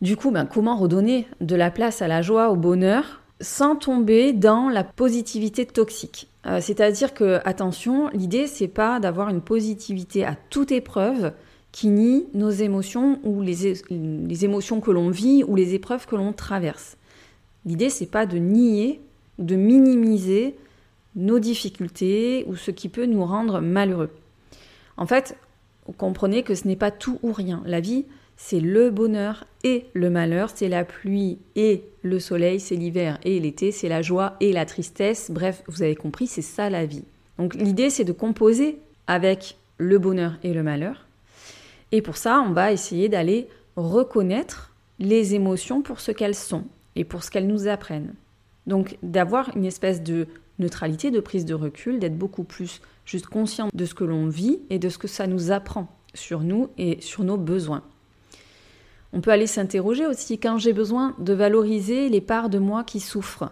Du 0.00 0.16
coup, 0.16 0.30
ben, 0.30 0.46
comment 0.46 0.76
redonner 0.76 1.26
de 1.40 1.56
la 1.56 1.70
place 1.70 2.00
à 2.00 2.08
la 2.08 2.22
joie, 2.22 2.50
au 2.50 2.56
bonheur, 2.56 3.20
sans 3.40 3.76
tomber 3.76 4.32
dans 4.32 4.70
la 4.70 4.82
positivité 4.82 5.66
toxique? 5.66 6.28
Euh, 6.46 6.60
C'est-à-dire 6.62 7.12
que, 7.12 7.40
attention, 7.44 8.08
l'idée, 8.08 8.46
c'est 8.46 8.68
pas 8.68 8.98
d'avoir 8.98 9.28
une 9.28 9.42
positivité 9.42 10.24
à 10.24 10.36
toute 10.48 10.72
épreuve 10.72 11.32
qui 11.70 11.88
nie 11.88 12.26
nos 12.32 12.50
émotions 12.50 13.20
ou 13.22 13.42
les, 13.42 13.74
les 13.90 14.44
émotions 14.44 14.80
que 14.80 14.90
l'on 14.90 15.10
vit 15.10 15.44
ou 15.44 15.54
les 15.54 15.74
épreuves 15.74 16.06
que 16.06 16.16
l'on 16.16 16.32
traverse. 16.32 16.96
L'idée, 17.66 17.90
c'est 17.90 18.06
pas 18.10 18.24
de 18.24 18.38
nier 18.38 19.02
de 19.44 19.56
minimiser 19.56 20.56
nos 21.16 21.38
difficultés 21.38 22.44
ou 22.46 22.56
ce 22.56 22.70
qui 22.70 22.88
peut 22.88 23.06
nous 23.06 23.24
rendre 23.24 23.60
malheureux. 23.60 24.10
En 24.96 25.06
fait, 25.06 25.36
comprenez 25.96 26.42
que 26.42 26.54
ce 26.54 26.68
n'est 26.68 26.76
pas 26.76 26.90
tout 26.90 27.18
ou 27.22 27.32
rien. 27.32 27.62
La 27.66 27.80
vie, 27.80 28.04
c'est 28.36 28.60
le 28.60 28.90
bonheur 28.90 29.44
et 29.64 29.86
le 29.92 30.08
malheur, 30.08 30.50
c'est 30.54 30.68
la 30.68 30.84
pluie 30.84 31.38
et 31.56 31.82
le 32.02 32.18
soleil, 32.18 32.60
c'est 32.60 32.76
l'hiver 32.76 33.18
et 33.24 33.38
l'été, 33.40 33.72
c'est 33.72 33.88
la 33.88 34.02
joie 34.02 34.36
et 34.40 34.52
la 34.52 34.66
tristesse. 34.66 35.30
Bref, 35.30 35.62
vous 35.66 35.82
avez 35.82 35.96
compris, 35.96 36.26
c'est 36.26 36.42
ça 36.42 36.70
la 36.70 36.86
vie. 36.86 37.04
Donc 37.38 37.54
l'idée, 37.54 37.90
c'est 37.90 38.04
de 38.04 38.12
composer 38.12 38.78
avec 39.06 39.56
le 39.78 39.98
bonheur 39.98 40.38
et 40.42 40.52
le 40.52 40.62
malheur. 40.62 41.06
Et 41.92 42.02
pour 42.02 42.16
ça, 42.16 42.44
on 42.46 42.52
va 42.52 42.72
essayer 42.72 43.08
d'aller 43.08 43.48
reconnaître 43.76 44.74
les 44.98 45.34
émotions 45.34 45.82
pour 45.82 46.00
ce 46.00 46.12
qu'elles 46.12 46.34
sont 46.34 46.64
et 46.96 47.04
pour 47.04 47.24
ce 47.24 47.30
qu'elles 47.30 47.46
nous 47.46 47.66
apprennent. 47.66 48.14
Donc 48.66 48.98
d'avoir 49.02 49.56
une 49.56 49.64
espèce 49.64 50.02
de 50.02 50.26
neutralité, 50.58 51.10
de 51.10 51.20
prise 51.20 51.44
de 51.44 51.54
recul, 51.54 51.98
d'être 51.98 52.18
beaucoup 52.18 52.44
plus 52.44 52.80
juste 53.04 53.26
conscient 53.26 53.68
de 53.72 53.84
ce 53.84 53.94
que 53.94 54.04
l'on 54.04 54.28
vit 54.28 54.60
et 54.70 54.78
de 54.78 54.88
ce 54.88 54.98
que 54.98 55.08
ça 55.08 55.26
nous 55.26 55.50
apprend 55.50 55.88
sur 56.14 56.40
nous 56.40 56.68
et 56.78 57.00
sur 57.00 57.24
nos 57.24 57.36
besoins. 57.36 57.82
On 59.12 59.20
peut 59.20 59.30
aller 59.30 59.46
s'interroger 59.46 60.06
aussi 60.06 60.38
quand 60.38 60.58
j'ai 60.58 60.72
besoin 60.72 61.14
de 61.18 61.32
valoriser 61.32 62.08
les 62.08 62.20
parts 62.20 62.48
de 62.48 62.58
moi 62.58 62.84
qui 62.84 63.00
souffrent, 63.00 63.50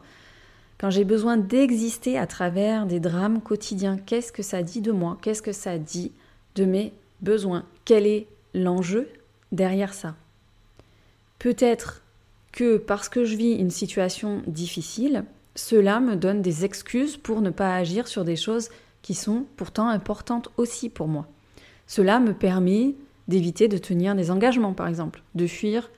quand 0.78 0.90
j'ai 0.90 1.04
besoin 1.04 1.36
d'exister 1.36 2.16
à 2.16 2.28
travers 2.28 2.86
des 2.86 3.00
drames 3.00 3.40
quotidiens, 3.40 3.98
qu'est-ce 3.98 4.30
que 4.30 4.44
ça 4.44 4.62
dit 4.62 4.80
de 4.80 4.92
moi? 4.92 5.18
Qu'est-ce 5.20 5.42
que 5.42 5.52
ça 5.52 5.76
dit 5.76 6.12
de 6.54 6.64
mes 6.64 6.92
besoins? 7.20 7.64
Quel 7.84 8.06
est 8.06 8.28
l'enjeu 8.54 9.08
derrière 9.50 9.92
ça? 9.92 10.14
Peut-être 11.40 12.02
que 12.58 12.76
parce 12.76 13.08
que 13.08 13.24
je 13.24 13.36
vis 13.36 13.52
une 13.52 13.70
situation 13.70 14.42
difficile, 14.48 15.22
cela 15.54 16.00
me 16.00 16.16
donne 16.16 16.42
des 16.42 16.64
excuses 16.64 17.16
pour 17.16 17.40
ne 17.40 17.50
pas 17.50 17.76
agir 17.76 18.08
sur 18.08 18.24
des 18.24 18.34
choses 18.34 18.70
qui 19.00 19.14
sont 19.14 19.44
pourtant 19.56 19.86
importantes 19.86 20.48
aussi 20.56 20.88
pour 20.88 21.06
moi. 21.06 21.28
Cela 21.86 22.18
me 22.18 22.34
permet 22.34 22.96
d'éviter 23.28 23.68
de 23.68 23.78
tenir 23.78 24.16
des 24.16 24.32
engagements, 24.32 24.72
par 24.72 24.88
exemple, 24.88 25.22
de 25.36 25.46
fuir 25.46 25.88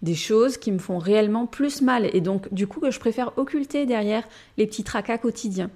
des 0.00 0.14
choses 0.14 0.56
qui 0.56 0.72
me 0.72 0.78
font 0.78 0.96
réellement 0.96 1.44
plus 1.44 1.82
mal 1.82 2.08
et 2.16 2.22
donc 2.22 2.54
du 2.54 2.66
coup 2.66 2.80
que 2.80 2.90
je 2.90 3.00
préfère 3.00 3.36
occulter 3.36 3.84
derrière 3.84 4.26
les 4.56 4.66
petits 4.66 4.84
tracas 4.84 5.18
quotidiens. 5.18 5.70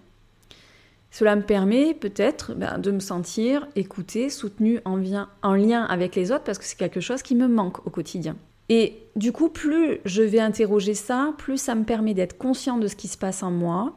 Cela 1.10 1.36
me 1.36 1.42
permet 1.42 1.92
peut-être 1.92 2.54
ben, 2.54 2.78
de 2.78 2.90
me 2.90 3.00
sentir 3.00 3.68
écoutée, 3.76 4.30
soutenue 4.30 4.80
en 4.86 4.96
lien 4.96 5.84
avec 5.90 6.16
les 6.16 6.32
autres 6.32 6.44
parce 6.44 6.56
que 6.56 6.64
c'est 6.64 6.78
quelque 6.78 7.00
chose 7.00 7.20
qui 7.20 7.34
me 7.34 7.48
manque 7.48 7.86
au 7.86 7.90
quotidien. 7.90 8.34
Et 8.68 8.96
du 9.16 9.32
coup, 9.32 9.48
plus 9.48 9.98
je 10.04 10.22
vais 10.22 10.40
interroger 10.40 10.94
ça, 10.94 11.34
plus 11.38 11.58
ça 11.58 11.74
me 11.74 11.84
permet 11.84 12.14
d'être 12.14 12.38
conscient 12.38 12.78
de 12.78 12.86
ce 12.86 12.96
qui 12.96 13.08
se 13.08 13.18
passe 13.18 13.42
en 13.42 13.50
moi 13.50 13.94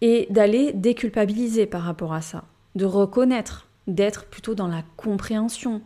et 0.00 0.26
d'aller 0.30 0.72
déculpabiliser 0.72 1.66
par 1.66 1.82
rapport 1.82 2.12
à 2.12 2.20
ça, 2.20 2.44
de 2.74 2.84
reconnaître, 2.84 3.66
d'être 3.86 4.26
plutôt 4.26 4.54
dans 4.54 4.68
la 4.68 4.82
compréhension, 4.96 5.82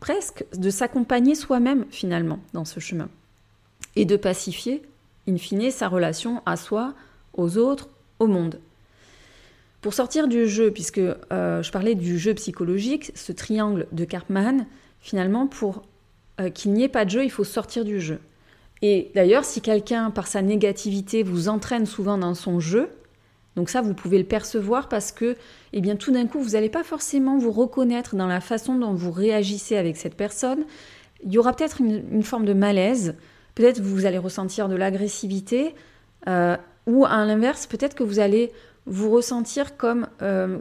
presque 0.00 0.44
de 0.56 0.70
s'accompagner 0.70 1.34
soi-même 1.34 1.86
finalement 1.90 2.40
dans 2.52 2.64
ce 2.64 2.80
chemin 2.80 3.08
et 3.94 4.04
de 4.04 4.16
pacifier, 4.16 4.82
in 5.28 5.36
fine, 5.36 5.70
sa 5.70 5.88
relation 5.88 6.42
à 6.46 6.56
soi, 6.56 6.94
aux 7.34 7.58
autres, 7.58 7.88
au 8.18 8.26
monde. 8.26 8.60
Pour 9.80 9.94
sortir 9.94 10.28
du 10.28 10.48
jeu, 10.48 10.70
puisque 10.70 10.98
euh, 10.98 11.62
je 11.62 11.72
parlais 11.72 11.94
du 11.94 12.18
jeu 12.18 12.34
psychologique, 12.34 13.12
ce 13.14 13.32
triangle 13.32 13.86
de 13.92 14.04
Karpman, 14.04 14.66
finalement, 15.00 15.46
pour 15.46 15.82
euh, 16.42 16.50
qu'il 16.50 16.72
n'y 16.72 16.84
ait 16.84 16.88
pas 16.88 17.04
de 17.04 17.10
jeu, 17.10 17.24
il 17.24 17.30
faut 17.30 17.44
sortir 17.44 17.84
du 17.84 18.00
jeu. 18.00 18.20
Et 18.82 19.10
d'ailleurs, 19.14 19.44
si 19.44 19.60
quelqu'un, 19.60 20.10
par 20.10 20.26
sa 20.26 20.42
négativité, 20.42 21.22
vous 21.22 21.48
entraîne 21.48 21.86
souvent 21.86 22.18
dans 22.18 22.34
son 22.34 22.58
jeu, 22.60 22.90
donc 23.56 23.68
ça, 23.68 23.82
vous 23.82 23.94
pouvez 23.94 24.18
le 24.18 24.24
percevoir 24.24 24.88
parce 24.88 25.12
que, 25.12 25.36
eh 25.72 25.80
bien, 25.80 25.96
tout 25.96 26.10
d'un 26.10 26.26
coup, 26.26 26.40
vous 26.40 26.50
n'allez 26.50 26.70
pas 26.70 26.82
forcément 26.82 27.38
vous 27.38 27.52
reconnaître 27.52 28.16
dans 28.16 28.26
la 28.26 28.40
façon 28.40 28.76
dont 28.76 28.94
vous 28.94 29.10
réagissez 29.10 29.76
avec 29.76 29.96
cette 29.96 30.16
personne. 30.16 30.64
Il 31.24 31.32
y 31.32 31.38
aura 31.38 31.52
peut-être 31.52 31.80
une, 31.80 32.22
forme 32.22 32.44
de 32.44 32.54
malaise, 32.54 33.14
peut-être 33.54 33.80
vous 33.80 34.06
allez 34.06 34.18
ressentir 34.18 34.68
de 34.68 34.74
l'agressivité, 34.74 35.74
euh, 36.28 36.56
ou 36.86 37.04
à 37.04 37.24
l'inverse, 37.24 37.66
peut-être 37.66 37.94
que 37.94 38.02
vous 38.02 38.18
allez 38.18 38.50
vous 38.86 39.10
ressentir 39.10 39.76
comme 39.76 40.08
euh, 40.22 40.58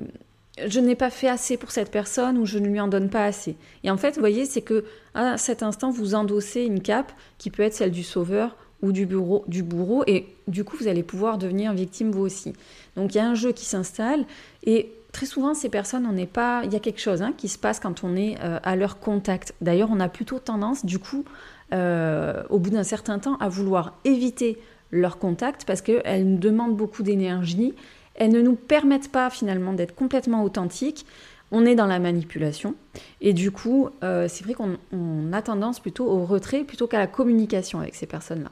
je 0.68 0.80
n'ai 0.80 0.96
pas 0.96 1.10
fait 1.10 1.28
assez 1.28 1.58
pour 1.58 1.72
cette 1.72 1.92
personne 1.92 2.38
ou 2.38 2.46
je 2.46 2.58
ne 2.60 2.68
lui 2.68 2.80
en 2.80 2.88
donne 2.88 3.10
pas 3.10 3.26
assez. 3.26 3.56
Et 3.84 3.92
en 3.92 3.98
fait, 3.98 4.16
vous 4.16 4.20
voyez, 4.20 4.46
c'est 4.46 4.62
que 4.62 4.86
à 5.14 5.38
cet 5.38 5.64
instant, 5.64 5.92
vous 5.92 6.16
endossez 6.16 6.62
une 6.62 6.82
cape 6.82 7.12
qui 7.38 7.50
peut 7.50 7.64
être 7.64 7.74
celle 7.74 7.92
du 7.92 8.04
sauveur 8.04 8.56
ou 8.82 8.92
du, 8.92 9.06
bureau, 9.06 9.44
du 9.48 9.62
bourreau, 9.62 10.04
et 10.08 10.26
du 10.48 10.64
coup, 10.64 10.76
vous 10.78 10.88
allez 10.88 11.04
pouvoir 11.04 11.38
devenir 11.38 11.74
victime 11.74 12.12
vous 12.12 12.22
aussi. 12.22 12.54
Donc, 12.96 13.14
il 13.14 13.18
y 13.18 13.22
a 13.22 13.28
un 13.28 13.36
jeu 13.36 13.52
qui 13.52 13.66
s'installe, 13.66 14.26
et 14.64 14.92
très 15.12 15.28
souvent, 15.28 15.54
ces 15.54 15.70
personnes, 15.70 16.08
on 16.08 16.14
n'est 16.14 16.26
pas. 16.26 16.62
Il 16.64 16.74
y 16.74 16.76
a 16.76 16.80
quelque 16.80 17.00
chose 17.00 17.22
hein, 17.22 17.34
qui 17.38 17.48
se 17.48 17.60
passe 17.60 17.80
quand 17.80 18.04
on 18.04 18.16
est 18.16 18.38
euh, 18.42 18.60
à 18.64 18.76
leur 18.76 19.00
contact. 19.00 19.54
D'ailleurs, 19.62 19.90
on 19.92 20.00
a 20.00 20.10
plutôt 20.10 20.40
tendance, 20.40 20.84
du 20.84 20.98
coup, 20.98 21.26
euh, 21.74 22.44
au 22.50 22.58
bout 22.58 22.72
d'un 22.72 22.84
certain 22.84 23.20
temps, 23.20 23.38
à 23.38 23.50
vouloir 23.50 23.94
éviter 24.04 24.58
leur 24.92 25.20
contact 25.20 25.64
parce 25.66 25.82
qu'elles 25.82 26.28
nous 26.28 26.38
demandent 26.38 26.76
beaucoup 26.76 27.04
d'énergie, 27.04 27.74
elles 28.16 28.32
ne 28.32 28.42
nous 28.42 28.56
permettent 28.56 29.12
pas 29.12 29.30
finalement 29.30 29.74
d'être 29.74 29.96
complètement 29.96 30.44
authentiques. 30.44 31.06
On 31.52 31.66
est 31.66 31.76
dans 31.76 31.88
la 31.88 32.00
manipulation 32.00 32.76
et 33.20 33.34
du 33.34 33.52
coup, 33.52 33.90
euh, 34.04 34.28
c'est 34.30 34.44
vrai 34.44 34.54
qu'on 34.54 35.34
a 35.34 35.42
tendance 35.42 35.80
plutôt 35.80 36.06
au 36.06 36.26
retrait 36.26 36.64
plutôt 36.64 36.88
qu'à 36.88 37.00
la 37.00 37.08
communication 37.08 37.80
avec 37.80 37.96
ces 37.96 38.06
personnes-là. 38.06 38.52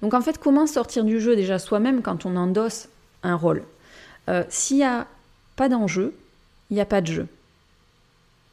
Donc 0.00 0.14
en 0.14 0.22
fait, 0.22 0.38
comment 0.38 0.66
sortir 0.66 1.04
du 1.04 1.20
jeu 1.20 1.36
déjà 1.36 1.58
soi-même 1.58 2.00
quand 2.00 2.24
on 2.24 2.36
endosse 2.36 2.88
un 3.22 3.34
rôle? 3.34 3.62
Euh, 4.28 4.44
S'il 4.48 4.78
n'y 4.78 4.84
a 4.84 5.06
pas 5.56 5.68
d'enjeu, 5.68 6.14
il 6.70 6.74
n'y 6.74 6.80
a 6.80 6.86
pas 6.86 7.02
de 7.02 7.08
jeu. 7.08 7.28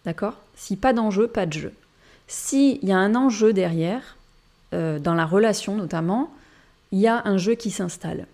D'accord? 0.04 0.34
Si 0.56 0.76
pas 0.76 0.92
d'enjeu, 0.92 1.28
pas 1.28 1.46
de 1.46 1.54
jeu. 1.54 1.74
S'il 2.28 2.84
y 2.84 2.92
a 2.92 2.98
un 2.98 3.16
enjeu 3.16 3.54
derrière, 3.54 4.18
euh, 4.74 5.00
dans 5.00 5.14
la 5.14 5.26
relation 5.26 5.76
notamment, 5.76 6.30
il 6.92 7.00
y 7.00 7.08
a 7.08 7.22
un 7.26 7.38
jeu 7.38 7.56
qui 7.56 7.72
s'installe. 7.72 8.28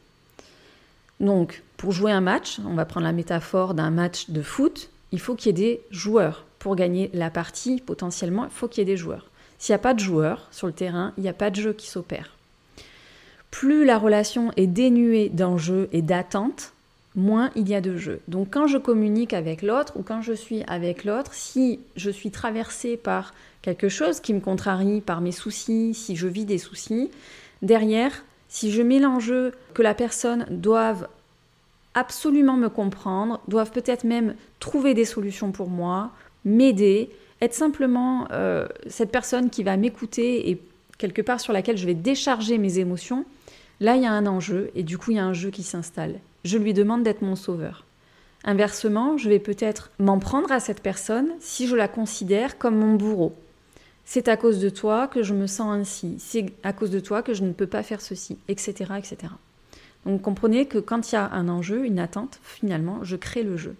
Donc, 1.23 1.63
pour 1.77 1.93
jouer 1.93 2.11
un 2.11 2.21
match, 2.21 2.59
on 2.65 2.75
va 2.75 2.85
prendre 2.85 3.05
la 3.05 3.13
métaphore 3.13 3.73
d'un 3.73 3.91
match 3.91 4.29
de 4.29 4.41
foot, 4.41 4.89
il 5.13 5.19
faut 5.19 5.35
qu'il 5.35 5.47
y 5.47 5.49
ait 5.49 5.67
des 5.67 5.81
joueurs. 5.89 6.45
Pour 6.59 6.75
gagner 6.75 7.09
la 7.13 7.29
partie, 7.29 7.81
potentiellement, 7.81 8.43
il 8.43 8.51
faut 8.51 8.67
qu'il 8.67 8.81
y 8.81 8.83
ait 8.83 8.93
des 8.93 8.97
joueurs. 8.97 9.29
S'il 9.57 9.71
n'y 9.73 9.77
a 9.77 9.79
pas 9.79 9.93
de 9.93 9.99
joueurs 9.99 10.47
sur 10.51 10.67
le 10.67 10.73
terrain, 10.73 11.13
il 11.17 11.23
n'y 11.23 11.29
a 11.29 11.33
pas 11.33 11.49
de 11.49 11.55
jeu 11.55 11.73
qui 11.73 11.87
s'opère. 11.87 12.35
Plus 13.51 13.85
la 13.85 13.97
relation 13.97 14.51
est 14.57 14.67
dénuée 14.67 15.29
d'enjeux 15.29 15.87
et 15.93 16.01
d'attentes, 16.01 16.73
moins 17.15 17.51
il 17.55 17.69
y 17.69 17.75
a 17.75 17.81
de 17.81 17.95
jeu. 17.95 18.19
Donc 18.27 18.49
quand 18.51 18.67
je 18.67 18.77
communique 18.77 19.33
avec 19.33 19.61
l'autre 19.61 19.93
ou 19.95 20.03
quand 20.03 20.21
je 20.21 20.33
suis 20.33 20.63
avec 20.67 21.05
l'autre, 21.05 21.33
si 21.33 21.79
je 21.95 22.09
suis 22.09 22.31
traversée 22.31 22.97
par 22.97 23.33
quelque 23.61 23.87
chose 23.87 24.19
qui 24.19 24.33
me 24.33 24.39
contrarie, 24.41 24.99
par 24.99 25.21
mes 25.21 25.31
soucis, 25.31 25.93
si 25.93 26.15
je 26.15 26.27
vis 26.27 26.45
des 26.45 26.57
soucis, 26.57 27.11
derrière, 27.61 28.23
si 28.53 28.71
je 28.71 28.83
mets 28.83 28.99
l'enjeu 28.99 29.51
que 29.73 29.81
la 29.81 29.95
personne 29.95 30.45
doive 30.51 31.07
absolument 31.95 32.55
me 32.55 32.69
comprendre, 32.69 33.41
doivent 33.47 33.71
peut-être 33.71 34.03
même 34.03 34.35
trouver 34.59 34.93
des 34.93 35.05
solutions 35.05 35.51
pour 35.51 35.71
moi, 35.71 36.11
m'aider, 36.45 37.09
être 37.41 37.55
simplement 37.55 38.27
euh, 38.31 38.67
cette 38.85 39.11
personne 39.11 39.49
qui 39.49 39.63
va 39.63 39.75
m'écouter 39.75 40.51
et 40.51 40.61
quelque 40.99 41.23
part 41.23 41.39
sur 41.39 41.51
laquelle 41.51 41.77
je 41.77 41.87
vais 41.87 41.95
décharger 41.95 42.59
mes 42.59 42.77
émotions, 42.77 43.25
là 43.79 43.95
il 43.95 44.03
y 44.03 44.05
a 44.05 44.11
un 44.11 44.27
enjeu 44.27 44.69
et 44.75 44.83
du 44.83 44.99
coup 44.99 45.09
il 45.09 45.17
y 45.17 45.19
a 45.19 45.25
un 45.25 45.33
jeu 45.33 45.49
qui 45.49 45.63
s'installe. 45.63 46.19
Je 46.45 46.59
lui 46.59 46.73
demande 46.73 47.01
d'être 47.01 47.23
mon 47.23 47.35
sauveur. 47.35 47.85
Inversement, 48.43 49.17
je 49.17 49.29
vais 49.29 49.39
peut-être 49.39 49.89
m'en 49.97 50.19
prendre 50.19 50.51
à 50.51 50.59
cette 50.59 50.83
personne 50.83 51.29
si 51.39 51.67
je 51.67 51.75
la 51.75 51.87
considère 51.87 52.59
comme 52.59 52.75
mon 52.75 52.93
bourreau. 52.93 53.33
C'est 54.05 54.27
à 54.27 54.37
cause 54.37 54.59
de 54.59 54.69
toi 54.69 55.07
que 55.07 55.23
je 55.23 55.33
me 55.33 55.47
sens 55.47 55.73
ainsi, 55.73 56.15
c'est 56.19 56.47
à 56.63 56.73
cause 56.73 56.91
de 56.91 56.99
toi 56.99 57.23
que 57.23 57.33
je 57.33 57.43
ne 57.43 57.53
peux 57.53 57.67
pas 57.67 57.83
faire 57.83 58.01
ceci, 58.01 58.37
etc. 58.47 58.93
etc. 58.97 59.33
Donc 60.05 60.21
comprenez 60.21 60.65
que 60.65 60.77
quand 60.77 61.11
il 61.11 61.15
y 61.15 61.17
a 61.17 61.31
un 61.31 61.47
enjeu, 61.47 61.85
une 61.85 61.99
attente, 61.99 62.39
finalement, 62.43 62.99
je 63.03 63.15
crée 63.15 63.43
le 63.43 63.55
jeu. 63.55 63.75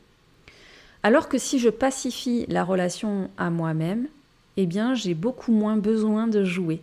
Alors 1.03 1.27
que 1.27 1.37
si 1.37 1.59
je 1.59 1.69
pacifie 1.69 2.45
la 2.47 2.63
relation 2.63 3.29
à 3.37 3.49
moi-même, 3.49 4.07
eh 4.55 4.65
bien 4.65 4.93
j'ai 4.93 5.13
beaucoup 5.13 5.51
moins 5.51 5.75
besoin 5.75 6.27
de 6.27 6.45
jouer 6.45 6.81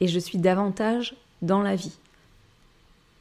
et 0.00 0.08
je 0.08 0.18
suis 0.18 0.38
davantage 0.38 1.14
dans 1.40 1.62
la 1.62 1.74
vie. 1.74 1.96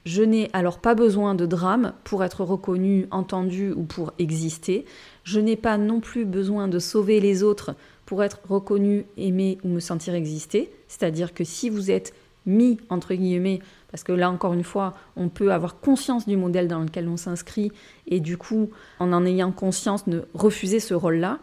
Je 0.05 0.21
n'ai 0.21 0.49
alors 0.51 0.79
pas 0.79 0.95
besoin 0.95 1.33
de 1.33 1.45
drame 1.45 1.93
pour 2.03 2.25
être 2.25 2.43
reconnu, 2.43 3.07
entendu 3.09 3.71
ou 3.71 3.83
pour 3.83 4.11
exister. 4.19 4.85
Je 5.23 5.39
n'ai 5.39 5.55
pas 5.55 5.77
non 5.77 6.01
plus 6.01 6.25
besoin 6.25 6.67
de 6.67 6.77
sauver 6.77 7.21
les 7.21 7.41
autres 7.41 7.73
pour 8.05 8.23
être 8.23 8.39
reconnu, 8.47 9.05
aimé 9.17 9.57
ou 9.63 9.69
me 9.69 9.79
sentir 9.79 10.13
exister. 10.13 10.71
C'est-à-dire 10.87 11.33
que 11.33 11.43
si 11.43 11.69
vous 11.69 11.91
êtes 11.91 12.13
mis, 12.45 12.77
entre 12.89 13.13
guillemets, 13.13 13.59
parce 13.91 14.03
que 14.03 14.11
là 14.11 14.29
encore 14.29 14.53
une 14.53 14.63
fois, 14.63 14.95
on 15.15 15.29
peut 15.29 15.51
avoir 15.51 15.79
conscience 15.79 16.27
du 16.27 16.35
modèle 16.35 16.67
dans 16.67 16.81
lequel 16.81 17.07
on 17.07 17.17
s'inscrit 17.17 17.71
et 18.07 18.19
du 18.19 18.37
coup, 18.37 18.69
en 18.99 19.13
en 19.13 19.25
ayant 19.25 19.51
conscience, 19.51 20.07
de 20.07 20.25
refuser 20.33 20.79
ce 20.79 20.93
rôle-là. 20.93 21.39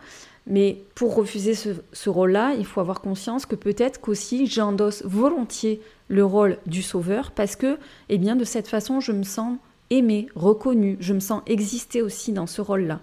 Mais 0.47 0.83
pour 0.95 1.15
refuser 1.15 1.55
ce, 1.55 2.11
rôle-là, 2.11 2.55
il 2.59 2.65
faut 2.65 2.81
avoir 2.81 3.01
conscience 3.01 3.47
que 3.47 3.55
peut-être 3.55 4.01
qu'aussi 4.01 4.47
j'endosse 4.47 5.05
volontiers 5.05 5.81
le 6.09 6.25
rôle 6.25 6.59
du 6.67 6.83
sauveur 6.83 7.31
parce 7.31 7.57
que, 7.57 7.79
eh 8.09 8.19
bien, 8.19 8.37
de 8.37 8.45
cette 8.45 8.67
façon, 8.67 9.01
je 9.01 9.13
me 9.13 9.23
sens 9.23 9.59
aimé, 9.91 10.29
reconnu, 10.35 10.97
je 10.99 11.13
me 11.13 11.21
sens 11.21 11.43
exister 11.47 12.03
aussi 12.03 12.33
dans 12.33 12.47
ce 12.47 12.61
rôle-là. 12.61 13.01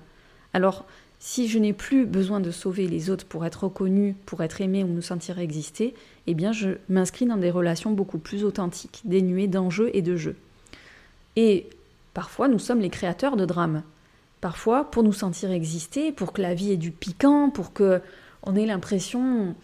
Alors, 0.54 0.86
si 1.20 1.48
je 1.48 1.58
n'ai 1.58 1.74
plus 1.74 2.06
besoin 2.06 2.40
de 2.40 2.52
sauver 2.52 2.88
les 2.88 3.10
autres 3.10 3.26
pour 3.26 3.46
être 3.46 3.64
reconnu, 3.64 4.16
pour 4.26 4.44
être 4.44 4.62
aimé 4.62 4.84
ou 4.84 4.88
me 4.88 5.02
sentir 5.02 5.40
exister, 5.40 5.96
eh 6.28 6.34
bien, 6.34 6.52
je 6.52 6.78
m'inscris 6.90 7.26
dans 7.26 7.38
des 7.38 7.50
relations 7.50 7.92
beaucoup 7.92 8.20
plus 8.20 8.44
authentiques, 8.44 9.02
dénuées 9.04 9.48
d'enjeux 9.48 9.90
et 9.94 10.02
de 10.02 10.16
jeux. 10.16 10.36
Et 11.36 11.68
parfois, 12.14 12.48
nous 12.48 12.60
sommes 12.60 12.82
les 12.82 12.90
créateurs 12.90 13.36
de 13.36 13.46
drames. 13.46 13.84
Parfois, 14.42 14.92
pour 14.92 15.04
nous 15.04 15.14
sentir 15.14 15.52
exister, 15.52 16.12
pour 16.12 16.34
que 16.34 16.42
la 16.42 16.54
vie 16.54 16.72
ait 16.72 16.78
du 16.78 16.92
piquant, 16.92 17.50
pour 17.50 17.74
que 17.74 18.02
on 18.44 18.56
ait 18.56 18.68
l'impression, 18.68 19.56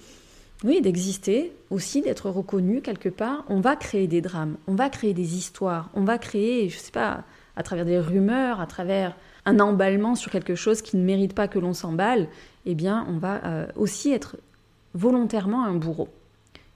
oui, 0.64 0.82
d'exister, 0.82 1.54
aussi 1.70 2.02
d'être 2.02 2.30
reconnu 2.30 2.82
quelque 2.82 3.10
part, 3.10 3.46
on 3.50 3.60
va 3.60 3.76
créer 3.76 4.08
des 4.08 4.22
drames, 4.22 4.58
on 4.68 4.74
va 4.74 4.90
créer 4.90 5.14
des 5.14 5.36
histoires, 5.36 5.90
on 5.94 6.04
va 6.04 6.18
créer, 6.18 6.70
je 6.70 6.78
sais 6.78 6.92
pas, 6.92 7.24
à 7.56 7.64
travers 7.64 7.86
des 7.86 8.00
rumeurs, 8.00 8.60
à 8.60 8.66
travers 8.66 9.16
un 9.46 9.60
emballement 9.60 10.16
sur 10.16 10.32
quelque 10.32 10.56
chose 10.56 10.82
qui 10.82 10.98
ne 10.98 11.04
mérite 11.04 11.34
pas 11.34 11.48
que 11.48 11.60
l'on 11.60 11.74
s'emballe, 11.74 12.28
eh 12.66 12.76
bien, 12.76 13.06
on 13.10 13.18
va 13.18 13.44
euh, 13.44 13.68
aussi 13.76 14.12
être 14.12 14.38
volontairement 14.94 15.66
un 15.66 15.74
bourreau. 15.74 16.10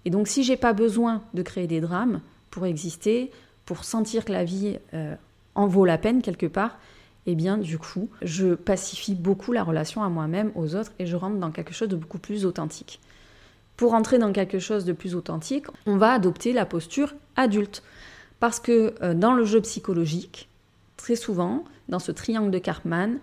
Et 0.06 0.10
donc, 0.10 0.28
si 0.28 0.44
j'ai 0.44 0.58
pas 0.58 0.74
besoin 0.74 1.22
de 1.34 1.42
créer 1.42 1.68
des 1.68 1.82
drames 1.82 2.22
pour 2.52 2.66
exister, 2.66 3.32
pour 3.66 3.84
sentir 3.84 4.26
que 4.26 4.32
la 4.32 4.44
vie 4.44 4.78
euh, 4.94 5.16
en 5.56 5.68
vaut 5.68 5.86
la 5.86 5.98
peine 5.98 6.22
quelque 6.22 6.46
part, 6.46 6.78
eh 7.26 7.36
bien 7.36 7.58
du 7.58 7.78
coup, 7.78 8.10
je 8.22 8.56
pacifie 8.56 9.14
beaucoup 9.14 9.52
la 9.52 9.64
relation 9.64 10.02
à 10.04 10.10
moi-même, 10.10 10.52
aux 10.56 10.76
autres, 10.76 10.94
et 10.98 11.06
je 11.06 11.16
rentre 11.16 11.38
dans 11.38 11.52
quelque 11.52 11.74
chose 11.74 11.90
de 11.90 11.98
beaucoup 11.98 12.20
plus 12.20 12.46
authentique. 12.46 13.02
Pour 13.76 13.94
entrer 13.94 14.18
dans 14.18 14.32
quelque 14.32 14.60
chose 14.60 14.86
de 14.86 14.94
plus 14.94 15.14
authentique, 15.14 15.66
on 15.86 15.98
va 15.98 16.14
adopter 16.14 16.54
la 16.54 16.66
posture 16.66 17.14
adulte. 17.36 17.84
Parce 18.40 18.60
que 18.60 18.96
euh, 19.02 19.14
dans 19.14 19.34
le 19.34 19.44
jeu 19.44 19.62
psychologique, 19.62 20.48
très 20.96 21.16
souvent, 21.16 21.64
dans 21.90 22.00
ce 22.00 22.12
triangle 22.12 22.52
de 22.52 22.60
Karpman, 22.60 23.20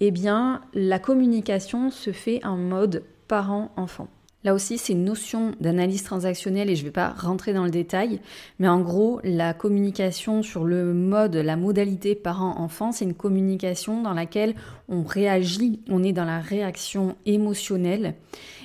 eh 0.00 0.10
bien, 0.10 0.62
la 0.72 0.98
communication 0.98 1.90
se 1.90 2.12
fait 2.12 2.44
en 2.44 2.56
mode 2.56 3.04
parent-enfant. 3.28 4.08
Là 4.42 4.54
aussi, 4.54 4.78
c'est 4.78 4.94
une 4.94 5.04
notion 5.04 5.52
d'analyse 5.60 6.02
transactionnelle 6.02 6.70
et 6.70 6.76
je 6.76 6.80
ne 6.80 6.86
vais 6.86 6.92
pas 6.92 7.10
rentrer 7.10 7.52
dans 7.52 7.64
le 7.64 7.70
détail, 7.70 8.20
mais 8.58 8.68
en 8.68 8.80
gros, 8.80 9.20
la 9.22 9.52
communication 9.52 10.42
sur 10.42 10.64
le 10.64 10.94
mode, 10.94 11.36
la 11.36 11.56
modalité 11.56 12.14
parent-enfant, 12.14 12.90
c'est 12.90 13.04
une 13.04 13.14
communication 13.14 14.02
dans 14.02 14.14
laquelle 14.14 14.54
on 14.88 15.02
réagit, 15.02 15.82
on 15.90 16.02
est 16.02 16.14
dans 16.14 16.24
la 16.24 16.40
réaction 16.40 17.16
émotionnelle 17.26 18.14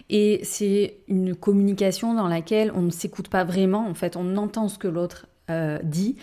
et 0.09 0.39
c'est 0.43 0.97
une 1.09 1.35
communication 1.35 2.13
dans 2.13 2.29
laquelle 2.29 2.71
on 2.73 2.81
ne 2.81 2.91
s'écoute 2.91 3.27
pas 3.27 3.43
vraiment, 3.43 3.85
en 3.85 3.95
fait, 3.95 4.15
on 4.15 4.37
entend 4.37 4.69
ce 4.69 4.77
que 4.77 4.87
l'autre 4.87 5.27
euh, 5.49 5.79
dit. 5.83 6.15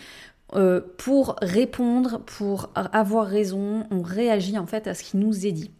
Euh, 0.55 0.81
pour 0.97 1.35
répondre, 1.41 2.21
pour 2.25 2.69
avoir 2.75 3.27
raison, 3.27 3.85
on 3.89 4.01
réagit 4.01 4.57
en 4.57 4.67
fait 4.67 4.87
à 4.87 4.93
ce 4.93 5.03
qui 5.03 5.17
nous 5.17 5.45
est 5.45 5.51
dit. 5.51 5.71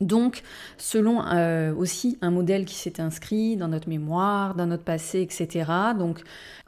Donc, 0.00 0.42
selon 0.76 1.24
euh, 1.24 1.74
aussi 1.74 2.18
un 2.20 2.30
modèle 2.30 2.66
qui 2.66 2.74
s'est 2.74 3.00
inscrit 3.00 3.56
dans 3.56 3.68
notre 3.68 3.88
mémoire, 3.88 4.54
dans 4.54 4.66
notre 4.66 4.84
passé, 4.84 5.22
etc. 5.22 5.70
Donc, 5.98 6.20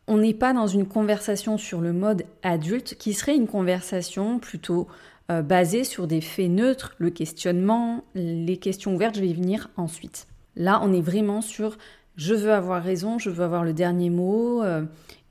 on 0.07 0.17
n'est 0.17 0.33
pas 0.33 0.55
dans 0.55 0.67
une 0.67 0.87
conversation 0.87 1.59
sur 1.59 1.83
le 1.83 1.93
mode 1.93 2.25
adulte, 2.43 2.95
qui 2.99 3.13
serait 3.13 3.37
une 3.37 3.47
conversation 3.47 4.39
plutôt 4.39 4.89
euh, 5.31 5.43
basée 5.43 5.85
sur 5.85 6.07
des 6.07 6.23
faits 6.23 6.51
neutres, 6.51 6.95
le 6.97 7.11
questionnement, 7.11 8.05
les 8.15 8.57
questions 8.57 8.95
ouvertes, 8.95 9.17
je 9.17 9.21
vais 9.21 9.29
y 9.29 9.35
venir 9.35 9.69
ensuite. 9.77 10.27
Là, 10.57 10.81
on 10.83 10.95
est 10.95 11.03
vraiment 11.03 11.43
sur 11.43 11.77
je 12.17 12.35
veux 12.35 12.53
avoir 12.53 12.83
raison, 12.83 13.19
je 13.19 13.31
veux 13.31 13.45
avoir 13.45 13.63
le 13.63 13.73
dernier 13.73 14.11
mot. 14.11 14.63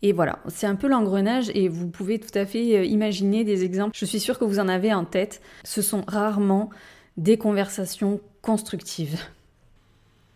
Et 0.03 0.11
voilà, 0.13 0.39
c'est 0.47 0.67
un 0.67 0.75
peu 0.75 0.87
l'engrenage 0.87 1.49
et 1.55 1.67
vous 1.69 1.87
pouvez 1.87 2.19
tout 2.19 2.37
à 2.37 2.45
fait 2.45 2.87
imaginer 2.87 3.43
des 3.43 3.63
exemples. 3.63 3.97
Je 3.97 4.05
suis 4.05 4.19
sûre 4.19 4.37
que 4.37 4.45
vous 4.45 4.59
en 4.59 4.67
avez 4.67 4.93
en 4.93 5.05
tête. 5.05 5.41
Ce 5.63 5.81
sont 5.81 6.03
rarement 6.07 6.69
des 7.17 7.37
conversations 7.37 8.21
constructives. 8.43 9.19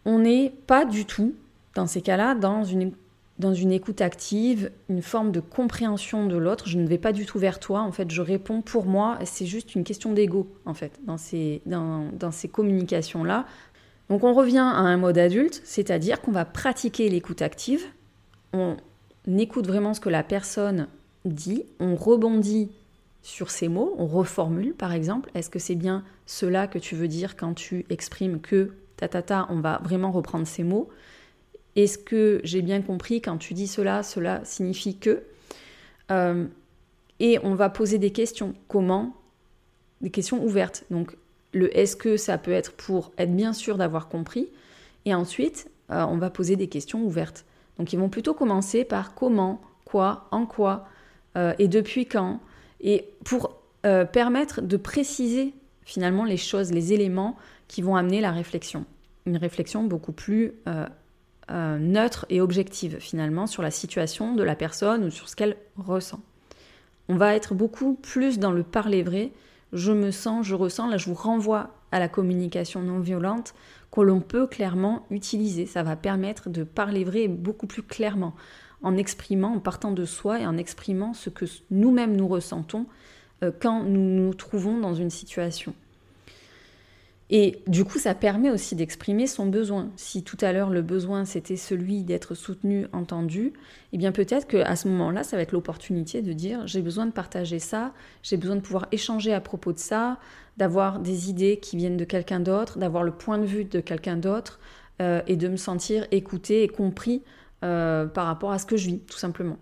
On 0.06 0.20
n'est 0.20 0.52
pas 0.66 0.84
du 0.84 1.06
tout, 1.06 1.36
dans 1.76 1.86
ces 1.86 2.02
cas-là, 2.02 2.34
dans 2.34 2.64
une, 2.64 2.92
dans 3.38 3.54
une 3.54 3.72
écoute 3.72 4.02
active, 4.02 4.72
une 4.90 5.04
forme 5.04 5.32
de 5.32 5.40
compréhension 5.40 6.26
de 6.26 6.38
l'autre. 6.38 6.68
Je 6.68 6.80
ne 6.80 6.88
vais 6.88 6.98
pas 6.98 7.12
du 7.14 7.28
tout 7.28 7.38
vers 7.38 7.60
toi, 7.60 7.82
en 7.82 7.92
fait, 7.92 8.10
je 8.10 8.22
réponds 8.24 8.64
pour 8.64 8.88
moi, 8.88 9.20
c'est 9.26 9.46
juste 9.46 9.76
une 9.76 9.84
question 9.84 10.12
d'ego, 10.12 10.52
en 10.66 10.74
fait, 10.74 11.00
dans 11.06 11.18
ces, 11.18 11.62
dans, 11.68 12.10
dans 12.14 12.32
ces 12.32 12.48
communications-là. 12.48 13.46
Donc 14.10 14.24
on 14.24 14.34
revient 14.34 14.58
à 14.58 14.80
un 14.80 14.98
mode 14.98 15.20
adulte, 15.20 15.62
c'est-à-dire 15.64 16.20
qu'on 16.20 16.32
va 16.32 16.46
pratiquer 16.46 17.08
l'écoute 17.10 17.44
active, 17.44 17.84
écoute 19.28 19.68
vraiment 19.68 19.94
ce 19.94 20.00
que 20.00 20.10
la 20.10 20.24
personne 20.24 20.88
dit, 21.26 21.66
on 21.80 21.96
rebondit 21.96 22.70
sur 23.22 23.52
ces 23.52 23.68
mots, 23.68 23.96
on 23.98 24.08
reformule 24.08 24.74
par 24.74 24.94
exemple, 24.94 25.30
est-ce 25.36 25.50
que 25.50 25.60
c'est 25.60 25.76
bien 25.76 26.04
cela 26.26 26.68
que 26.68 26.80
tu 26.80 26.96
veux 26.96 27.08
dire 27.08 27.36
quand 27.36 27.54
tu 27.54 27.86
exprimes 27.90 28.42
que 28.42 28.72
ta 28.98 29.08
ta, 29.08 29.48
on 29.50 29.60
va 29.60 29.80
vraiment 29.84 30.12
reprendre 30.12 30.48
ces 30.48 30.64
mots? 30.64 30.90
Est-ce 31.76 31.98
que 31.98 32.42
j'ai 32.44 32.62
bien 32.62 32.82
compris 32.82 33.22
quand 33.22 33.38
tu 33.38 33.54
dis 33.54 33.68
cela, 33.68 34.04
cela 34.04 34.44
signifie 34.44 34.98
que 34.98 35.24
euh, 36.12 36.46
Et 37.20 37.40
on 37.44 37.56
va 37.56 37.70
poser 37.70 37.98
des 37.98 38.12
questions. 38.12 38.54
Comment? 38.68 39.16
Des 40.02 40.10
questions 40.10 40.44
ouvertes. 40.44 40.84
Donc 40.92 41.16
le 41.54 41.76
est-ce 41.78 41.96
que 41.96 42.18
ça 42.18 42.38
peut 42.38 42.52
être 42.52 42.74
pour 42.74 43.12
être 43.18 43.36
bien 43.36 43.54
sûr 43.54 43.78
d'avoir 43.78 44.10
compris. 44.10 44.50
Et 45.06 45.14
ensuite, 45.14 45.70
euh, 45.92 46.06
on 46.06 46.18
va 46.18 46.30
poser 46.30 46.56
des 46.56 46.68
questions 46.68 47.04
ouvertes. 47.04 47.46
Donc 47.82 47.94
ils 47.94 48.00
vont 48.00 48.10
plutôt 48.10 48.36
commencer 48.36 48.86
par 48.86 49.16
comment, 49.16 49.60
quoi, 49.86 50.28
en 50.30 50.46
quoi, 50.46 50.86
euh, 51.36 51.56
et 51.58 51.68
depuis 51.68 52.06
quand. 52.06 52.40
Et 52.80 53.06
pour 53.26 53.58
permettre 53.82 54.62
de 54.62 54.78
préciser 54.78 55.56
finalement 55.86 56.24
les 56.24 56.38
choses, 56.38 56.72
les 56.72 56.94
éléments 56.94 57.36
qui 57.68 57.82
vont 57.82 57.96
amener 57.96 58.22
la 58.22 58.30
réflexion. 58.30 58.86
Une 59.26 59.38
réflexion 59.38 59.84
beaucoup 59.84 60.12
plus 60.12 60.54
euh, 61.50 61.78
neutre 61.80 62.26
et 62.30 62.40
objective 62.40 62.98
finalement 63.00 63.46
sur 63.46 63.62
la 63.62 63.72
situation 63.72 64.36
de 64.36 64.44
la 64.44 64.56
personne 64.56 65.04
ou 65.04 65.10
sur 65.10 65.28
ce 65.28 65.36
qu'elle 65.36 65.58
ressent. 65.76 66.22
On 67.10 67.16
va 67.16 67.36
être 67.36 67.56
beaucoup 67.56 67.96
plus 67.96 68.40
dans 68.40 68.52
le 68.52 68.64
parler 68.64 69.04
vrai, 69.04 69.32
je 69.74 69.92
me 69.92 70.12
sens, 70.12 70.46
je 70.46 70.56
ressens, 70.56 70.88
là 70.88 70.96
je 70.96 71.08
vous 71.08 71.14
renvoie 71.14 71.72
à 71.92 72.00
la 72.00 72.08
communication 72.08 72.82
non 72.82 73.00
violente 73.00 73.54
que 73.92 74.02
l'on 74.02 74.22
peut 74.22 74.48
clairement 74.48 75.06
utiliser. 75.10 75.66
Ça 75.66 75.84
va 75.84 75.96
permettre 75.96 76.50
de 76.50 76.64
parler 76.64 77.04
vrai 77.04 77.28
beaucoup 77.28 77.68
plus 77.68 77.84
clairement, 77.84 78.34
en 78.82 78.98
exprimant, 78.98 79.56
en 79.56 79.60
partant 79.60 79.92
de 79.92 80.06
soi 80.06 80.40
et 80.40 80.48
en 80.48 80.58
exprimant 80.58 81.14
ce 81.14 81.30
que 81.30 81.46
nous-mêmes 81.70 82.16
nous 82.16 82.28
ressentons 82.28 82.86
euh, 83.44 83.52
quand 83.60 83.84
nous 83.84 84.02
nous 84.02 84.34
trouvons 84.34 84.80
dans 84.80 84.94
une 84.94 85.10
situation. 85.10 85.74
Et 87.34 87.64
du 87.66 87.86
coup, 87.86 87.98
ça 87.98 88.14
permet 88.14 88.52
aussi 88.52 88.76
d'exprimer 88.76 89.26
son 89.26 89.46
besoin. 89.46 89.90
Si 89.96 90.22
tout 90.22 90.38
à 90.42 90.52
l'heure 90.52 90.70
le 90.70 90.82
besoin 90.82 91.24
c'était 91.24 91.56
celui 91.56 92.04
d'être 92.04 92.36
soutenu, 92.36 92.88
entendu, 92.92 93.54
eh 93.94 93.98
bien 93.98 94.12
peut-être 94.12 94.48
qu'à 94.48 94.76
ce 94.76 94.90
moment-là, 94.90 95.24
ça 95.24 95.38
va 95.38 95.44
être 95.44 95.54
l'opportunité 95.54 96.22
de 96.22 96.34
dire 96.34 96.68
j'ai 96.68 96.82
besoin 96.82 97.06
de 97.06 97.12
partager 97.12 97.60
ça, 97.60 97.94
j'ai 98.22 98.36
besoin 98.36 98.58
de 98.58 98.62
pouvoir 98.62 98.88
échanger 98.92 99.34
à 99.34 99.40
propos 99.40 99.72
de 99.72 99.80
ça, 99.80 100.20
d'avoir 100.58 101.00
des 101.00 101.30
idées 101.30 101.58
qui 101.58 101.78
viennent 101.78 101.96
de 101.96 102.04
quelqu'un 102.04 102.42
d'autre, 102.42 102.78
d'avoir 102.78 103.04
le 103.04 103.14
point 103.14 103.38
de 103.38 103.46
vue 103.46 103.64
de 103.64 103.80
quelqu'un 103.80 104.18
d'autre 104.18 104.60
euh, 105.02 105.22
et 105.26 105.38
de 105.38 105.48
me 105.48 105.56
sentir 105.58 106.06
écouté 106.12 106.64
et 106.64 106.68
compris 106.68 107.24
euh, 107.64 108.08
par 108.08 108.26
rapport 108.26 108.52
à 108.52 108.60
ce 108.60 108.66
que 108.66 108.76
je 108.76 108.88
vis, 108.88 109.00
tout 109.00 109.18
simplement. 109.18 109.58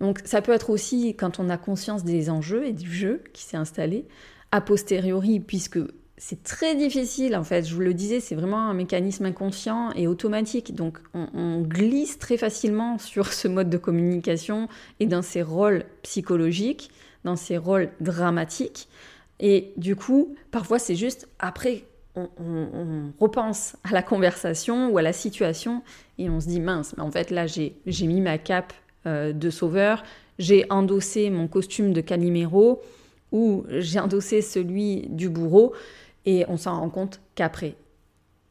Donc 0.00 0.20
ça 0.24 0.40
peut 0.40 0.52
être 0.52 0.70
aussi 0.70 1.14
quand 1.14 1.38
on 1.40 1.50
a 1.50 1.58
conscience 1.58 2.04
des 2.04 2.30
enjeux 2.30 2.64
et 2.64 2.72
du 2.72 2.90
jeu 2.90 3.22
qui 3.34 3.42
s'est 3.42 3.58
installé, 3.58 4.06
a 4.52 4.60
posteriori, 4.60 5.40
puisque 5.40 5.78
c'est 6.20 6.42
très 6.42 6.76
difficile, 6.76 7.34
en 7.34 7.44
fait, 7.44 7.66
je 7.66 7.74
vous 7.74 7.80
le 7.80 7.94
disais, 7.94 8.20
c'est 8.20 8.34
vraiment 8.34 8.68
un 8.68 8.74
mécanisme 8.74 9.24
inconscient 9.24 9.90
et 9.92 10.06
automatique. 10.06 10.74
Donc 10.74 10.98
on, 11.14 11.62
glisse 11.62 12.18
très 12.18 12.36
facilement 12.36 12.98
sur 12.98 13.32
ce 13.32 13.48
mode 13.48 13.70
de 13.70 13.78
communication 13.78 14.68
et 15.00 15.06
dans 15.06 15.22
ses 15.22 15.40
rôles 15.40 15.84
psychologiques, 16.02 16.90
dans 17.24 17.36
ses 17.36 17.56
rôles 17.56 17.88
dramatiques. 18.00 18.88
Et 19.40 19.72
du 19.78 19.96
coup, 19.96 20.34
parfois 20.50 20.78
c'est 20.78 20.94
juste 20.94 21.26
après, 21.38 21.84
on, 22.16 22.28
repense 23.18 23.76
à 23.84 23.92
la 23.92 24.02
conversation 24.02 24.90
ou 24.90 24.98
à 24.98 25.02
la 25.02 25.14
situation 25.14 25.82
et 26.18 26.28
on 26.28 26.38
se 26.38 26.48
dit 26.48 26.60
mince, 26.60 26.94
mais 26.98 27.02
en 27.02 27.10
fait 27.10 27.30
là 27.30 27.46
j'ai 27.46 27.72
mis 27.86 28.20
ma 28.20 28.36
cape 28.36 28.74
euh, 29.06 29.32
de 29.32 29.48
sauveur, 29.48 30.02
j'ai 30.38 30.66
endossé 30.68 31.30
mon 31.30 31.48
costume 31.48 31.94
de 31.94 32.02
Calimero 32.02 32.82
ou 33.32 33.64
j'ai 33.68 34.00
endossé 34.00 34.42
celui 34.42 35.08
du 35.08 35.28
bourreau 35.28 35.72
et 36.26 36.44
on 36.48 36.56
s'en 36.56 36.80
rend 36.80 36.90
compte 36.90 37.20
qu'après. 37.34 37.76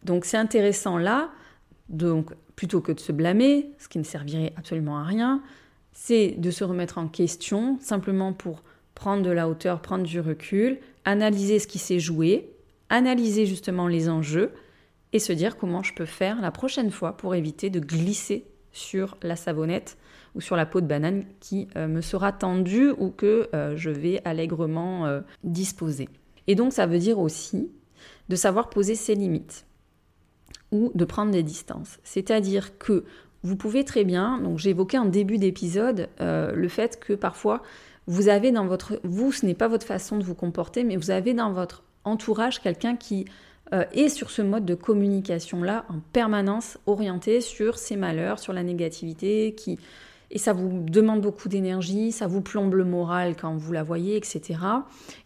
Donc 0.04 0.26
c'est 0.26 0.38
intéressant 0.38 0.98
là, 0.98 1.30
donc 1.90 2.32
plutôt 2.56 2.82
que 2.82 2.92
de 2.92 3.00
se 3.00 3.12
blâmer, 3.12 3.72
ce 3.78 3.88
qui 3.88 4.00
ne 4.00 4.04
servirait 4.04 4.54
absolument 4.58 4.98
à 4.98 5.04
rien, 5.04 5.42
c'est 5.94 6.36
de 6.38 6.52
se 6.52 6.64
remettre 6.64 6.98
en 6.98 7.08
question 7.08 7.78
simplement 7.82 8.34
pour 8.34 8.64
prendre 8.96 9.24
de 9.24 9.32
la 9.32 9.50
hauteur, 9.50 9.82
prendre 9.82 10.04
du 10.04 10.20
recul, 10.20 10.80
analyser 11.06 11.60
ce 11.60 11.68
qui 11.68 11.80
s'est 11.80 12.00
joué, 12.00 12.54
analyser 12.90 13.46
justement 13.46 13.88
les 13.88 14.10
enjeux 14.10 14.52
et 15.14 15.20
se 15.20 15.34
dire 15.34 15.58
comment 15.58 15.84
je 15.84 15.94
peux 15.94 16.06
faire 16.06 16.42
la 16.42 16.52
prochaine 16.52 16.92
fois 16.92 17.18
pour 17.18 17.36
éviter 17.36 17.70
de 17.70 17.80
glisser 17.80 18.46
sur 18.72 19.18
la 19.22 19.36
savonnette 19.36 19.98
ou 20.36 20.42
sur 20.42 20.56
la 20.56 20.66
peau 20.66 20.82
de 20.82 20.86
banane 20.86 21.26
qui 21.40 21.68
euh, 21.76 21.88
me 21.88 22.02
sera 22.02 22.32
tendue 22.32 22.92
ou 22.98 23.10
que 23.10 23.50
euh, 23.54 23.76
je 23.76 23.90
vais 23.90 24.22
allègrement 24.26 25.06
euh, 25.06 25.22
disposer. 25.44 26.10
Et 26.48 26.56
donc 26.56 26.74
ça 26.74 26.86
veut 26.86 27.00
dire 27.00 27.20
aussi 27.20 27.70
de 28.30 28.36
savoir 28.36 28.70
poser 28.70 28.96
ses 28.96 29.16
limites 29.16 29.66
ou 30.72 30.92
de 30.94 31.06
prendre 31.06 31.32
des 31.32 31.44
distances. 31.44 32.00
C'est-à-dire 32.04 32.78
que 32.78 33.06
vous 33.42 33.56
pouvez 33.56 33.86
très 33.86 34.04
bien, 34.04 34.40
donc 34.40 34.64
évoqué 34.66 34.98
en 34.98 35.06
début 35.06 35.38
d'épisode 35.38 36.10
le 36.20 36.68
fait 36.68 37.00
que 37.00 37.14
parfois 37.14 37.64
vous 38.06 38.28
avez 38.28 38.52
dans 38.52 38.68
votre, 38.68 39.00
vous 39.04 39.32
ce 39.32 39.46
n'est 39.46 39.54
pas 39.54 39.68
votre 39.68 39.86
façon 39.86 40.18
de 40.18 40.24
vous 40.24 40.36
comporter, 40.36 40.84
mais 40.84 40.98
vous 40.98 41.10
avez 41.10 41.34
dans 41.34 41.52
votre 41.54 41.84
entourage 42.04 42.62
quelqu'un 42.62 42.96
qui 42.96 43.26
est 43.72 44.10
sur 44.10 44.30
ce 44.30 44.42
mode 44.42 44.66
de 44.66 44.76
communication-là 44.76 45.86
en 45.90 46.00
permanence 46.12 46.78
orienté 46.86 47.42
sur 47.42 47.78
ses 47.78 47.96
malheurs, 47.96 48.40
sur 48.40 48.54
la 48.54 48.64
négativité, 48.64 49.56
qui 49.56 49.80
et 50.32 50.38
ça 50.38 50.54
vous 50.54 50.84
demande 50.84 51.22
beaucoup 51.22 51.50
d'énergie, 51.50 52.12
ça 52.12 52.28
vous 52.28 52.42
plombe 52.42 52.76
le 52.76 52.86
moral 52.86 53.36
quand 53.36 53.56
vous 53.56 53.72
la 53.72 53.84
voyez, 53.84 54.16
etc. 54.16 54.60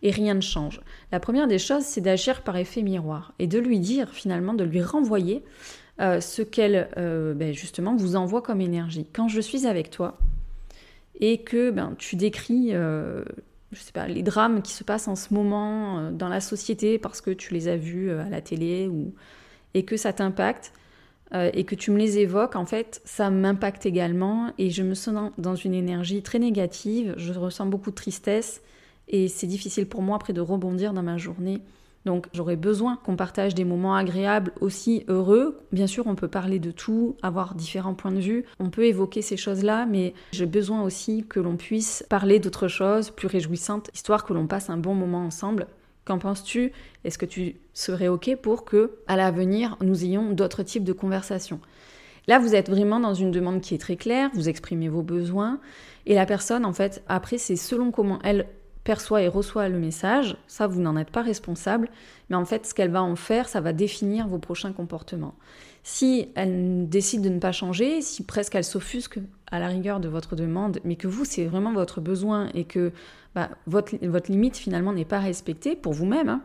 Et 0.02 0.12
rien 0.12 0.34
ne 0.34 0.42
change. 0.42 0.82
La 1.12 1.20
première 1.20 1.48
des 1.48 1.60
choses, 1.60 1.84
c'est 1.84 2.02
d'agir 2.02 2.42
par 2.42 2.56
effet 2.56 2.82
miroir 2.82 3.34
et 3.40 3.48
de 3.48 3.60
lui 3.60 3.80
dire 3.80 4.10
finalement, 4.10 4.54
de 4.54 4.64
lui 4.64 4.82
renvoyer 4.82 5.44
euh, 6.00 6.22
ce 6.22 6.42
qu'elle 6.42 6.90
euh, 6.98 7.34
ben, 7.34 7.54
justement 7.54 7.96
vous 7.96 8.16
envoie 8.16 8.42
comme 8.42 8.62
énergie. 8.62 9.06
Quand 9.14 9.28
je 9.28 9.42
suis 9.42 9.68
avec 9.68 9.90
toi 9.90 10.18
et 11.20 11.40
que 11.40 11.70
ben, 11.70 11.96
tu 11.98 12.16
décris, 12.16 12.70
euh, 12.72 13.24
je 13.74 13.80
sais 13.80 13.92
pas, 13.92 14.08
les 14.08 14.24
drames 14.24 14.62
qui 14.62 14.72
se 14.72 14.86
passent 14.86 15.10
en 15.10 15.16
ce 15.16 15.34
moment 15.34 16.12
dans 16.12 16.30
la 16.30 16.40
société 16.40 16.98
parce 16.98 17.20
que 17.20 17.32
tu 17.32 17.54
les 17.54 17.68
as 17.68 17.78
vus 17.78 18.12
à 18.12 18.30
la 18.30 18.42
télé 18.42 18.88
ou 18.88 19.14
et 19.74 19.86
que 19.86 19.98
ça 19.98 20.14
t'impacte, 20.14 20.72
euh, 21.34 21.50
et 21.54 21.64
que 21.64 21.76
tu 21.76 21.92
me 21.92 21.98
les 21.98 22.20
évoques, 22.20 22.56
en 22.56 22.66
fait, 22.66 23.02
ça 23.06 23.30
m'impacte 23.30 23.86
également 23.86 24.52
et 24.58 24.70
je 24.70 24.84
me 24.84 24.94
sens 24.94 25.32
dans 25.38 25.56
une 25.56 25.74
énergie 25.74 26.22
très 26.22 26.40
négative, 26.40 27.14
je 27.18 27.34
ressens 27.34 27.66
beaucoup 27.66 27.90
de 27.90 27.96
tristesse 27.96 28.62
et 29.08 29.28
c'est 29.28 29.48
difficile 29.48 29.88
pour 29.88 30.02
moi 30.02 30.16
après 30.16 30.34
de 30.34 30.42
rebondir 30.42 30.94
dans 30.94 31.04
ma 31.04 31.18
journée. 31.18 31.62
Donc 32.06 32.28
j'aurais 32.34 32.58
besoin 32.58 32.98
qu'on 32.98 33.16
partage 33.16 33.56
des 33.56 33.64
moments 33.64 33.96
agréables 33.96 34.52
aussi 34.60 35.06
heureux. 35.08 35.60
Bien 35.72 35.88
sûr, 35.88 36.06
on 36.08 36.16
peut 36.16 36.28
parler 36.28 36.60
de 36.60 36.72
tout, 36.72 37.16
avoir 37.22 37.56
différents 37.56 37.94
points 37.94 38.12
de 38.12 38.20
vue, 38.20 38.46
on 38.60 38.70
peut 38.70 38.86
évoquer 38.86 39.22
ces 39.22 39.38
choses-là, 39.38 39.86
mais 39.86 40.14
j'ai 40.34 40.46
besoin 40.46 40.84
aussi 40.84 41.26
que 41.28 41.40
l'on 41.40 41.56
puisse 41.56 42.06
parler 42.10 42.40
d'autres 42.40 42.68
choses 42.68 43.10
plus 43.10 43.28
réjouissantes, 43.28 43.90
histoire 43.94 44.26
que 44.26 44.34
l'on 44.34 44.48
passe 44.48 44.70
un 44.70 44.78
bon 44.78 44.96
moment 44.96 45.26
ensemble. 45.26 45.68
Qu'en 46.06 46.20
penses-tu? 46.20 46.72
Est-ce 47.06 47.18
que 47.18 47.26
tu 47.26 47.56
serais 47.74 48.10
OK 48.10 48.36
pour 48.42 48.66
que, 48.66 48.98
à 49.08 49.16
l'avenir, 49.16 49.78
nous 49.82 50.04
ayons 50.04 50.32
d'autres 50.32 50.64
types 50.64 50.84
de 50.84 50.94
conversations? 50.94 51.60
Là, 52.28 52.40
vous 52.40 52.56
êtes 52.56 52.70
vraiment 52.70 53.00
dans 53.00 53.14
une 53.14 53.32
demande 53.32 53.62
qui 53.62 53.76
est 53.76 53.80
très 53.80 53.96
claire, 53.98 54.30
vous 54.34 54.50
exprimez 54.50 54.90
vos 54.90 55.02
besoins, 55.02 55.60
et 56.06 56.16
la 56.16 56.26
personne, 56.26 56.66
en 56.66 56.74
fait, 56.74 57.04
après, 57.08 57.38
c'est 57.38 57.56
selon 57.56 57.92
comment 57.92 58.20
elle 58.24 58.48
perçoit 58.84 59.22
et 59.22 59.28
reçoit 59.28 59.70
le 59.70 59.80
message, 59.80 60.38
ça, 60.48 60.68
vous 60.68 60.82
n'en 60.82 60.98
êtes 60.98 61.10
pas 61.10 61.22
responsable, 61.22 61.90
mais 62.30 62.36
en 62.36 62.46
fait, 62.46 62.66
ce 62.66 62.74
qu'elle 62.74 62.92
va 62.92 63.04
en 63.04 63.16
faire, 63.16 63.48
ça 63.48 63.62
va 63.62 63.72
définir 63.72 64.28
vos 64.28 64.40
prochains 64.40 64.74
comportements. 64.74 65.36
Si 65.84 66.30
elle 66.36 66.88
décide 66.88 67.22
de 67.22 67.30
ne 67.30 67.40
pas 67.40 67.52
changer, 67.52 68.02
si 68.02 68.24
presque 68.24 68.56
elle 68.56 68.64
s'offusque 68.64 69.20
à 69.52 69.60
la 69.60 69.68
rigueur 69.68 70.00
de 70.00 70.08
votre 70.08 70.36
demande, 70.36 70.80
mais 70.86 70.96
que 70.96 71.08
vous, 71.08 71.26
c'est 71.26 71.46
vraiment 71.46 71.74
votre 71.74 72.00
besoin 72.00 72.48
et 72.54 72.64
que 72.64 72.94
bah, 73.36 73.50
votre, 73.68 73.94
votre, 74.06 74.32
limite 74.32 74.56
finalement 74.56 74.94
n'est 74.94 75.04
pas 75.06 75.20
respectée 75.20 75.76
pour 75.76 75.92
vous-même, 75.92 76.30
hein, 76.30 76.42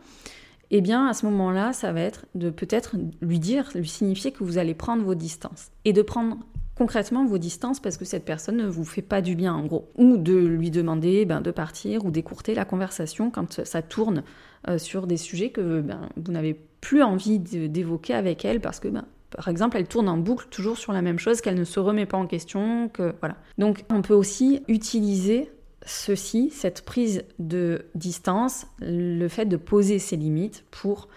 eh 0.71 0.81
bien 0.81 1.07
à 1.07 1.15
ce 1.15 1.25
moment-là, 1.27 1.73
ça 1.73 1.93
va 1.93 2.01
être 2.01 2.27
de 2.35 2.51
peut-être 2.51 2.97
lui 3.23 3.39
dire, 3.39 3.71
lui 3.75 3.89
signifier 3.89 4.33
que 4.33 4.43
vous 4.43 4.59
allez 4.59 4.75
prendre 4.75 5.05
vos 5.05 5.15
distances 5.15 5.71
et 5.85 5.93
de 5.93 6.03
prendre 6.03 6.39
concrètement 6.75 7.25
vos 7.25 7.39
distances 7.39 7.81
parce 7.81 7.97
que 7.97 8.05
cette 8.05 8.25
personne 8.25 8.57
ne 8.57 8.67
vous 8.67 8.85
fait 8.85 9.03
pas 9.03 9.21
du 9.21 9.35
bien 9.35 9.55
en 9.55 9.67
gros. 9.67 9.91
Ou 9.97 10.17
de 10.17 10.37
lui 10.37 10.71
demander 10.71 11.25
ben, 11.25 11.41
de 11.41 11.51
partir 11.51 12.05
ou 12.05 12.11
d'écourter 12.11 12.55
la 12.55 12.65
conversation 12.65 13.31
quand 13.31 13.65
ça 13.65 13.83
tourne 13.83 14.23
euh, 14.69 14.79
sur 14.79 15.07
des 15.07 15.17
sujets 15.17 15.51
que 15.51 15.81
ben, 15.81 16.09
vous 16.17 16.33
n'avez 16.33 16.55
plus 16.81 17.03
envie 17.03 17.39
d'évoquer 17.39 18.15
avec 18.15 18.45
elle 18.45 18.61
parce 18.61 18.79
que 18.79 18.89
ben, 18.89 19.05
par 19.31 19.49
exemple, 19.49 19.77
elle 19.77 19.87
tourne 19.87 20.09
en 20.09 20.17
boucle 20.17 20.47
toujours 20.51 20.79
sur 20.79 20.93
la 20.93 21.03
même 21.03 21.19
chose, 21.19 21.41
qu'elle 21.41 21.59
ne 21.59 21.65
se 21.65 21.81
remet 21.81 22.07
pas 22.07 22.17
en 22.17 22.27
question, 22.27 22.89
que 22.89 23.15
voilà. 23.21 23.37
Donc, 23.59 23.85
on 23.91 24.03
peut 24.03 24.15
aussi 24.15 24.63
utiliser 24.69 25.51
ceci, 25.85 26.51
cette 26.51 26.85
prise 26.85 27.25
de 27.39 27.87
distance, 27.95 28.67
le 28.81 29.29
fait 29.29 29.47
de 29.47 29.57
poser 29.57 29.99
ses 29.99 30.17
limites 30.17 30.65
pour 30.71 31.09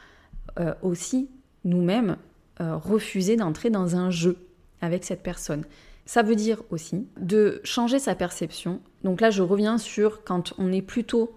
euh, 0.59 0.73
aussi 0.81 1.29
nous-mêmes 1.63 2.17
euh, 2.59 2.75
refuser 2.75 3.35
d'entrer 3.35 3.69
dans 3.69 3.95
un 3.95 4.09
jeu 4.09 4.37
avec 4.81 5.03
cette 5.03 5.23
personne. 5.23 5.63
Ça 6.05 6.23
veut 6.23 6.35
dire 6.35 6.61
aussi 6.71 7.07
de 7.19 7.61
changer 7.63 7.99
sa 7.99 8.15
perception. 8.15 8.81
Donc 9.03 9.21
là, 9.21 9.29
je 9.29 9.43
reviens 9.43 9.77
sur 9.77 10.23
quand 10.23 10.53
on 10.57 10.71
est 10.71 10.81
plutôt 10.81 11.33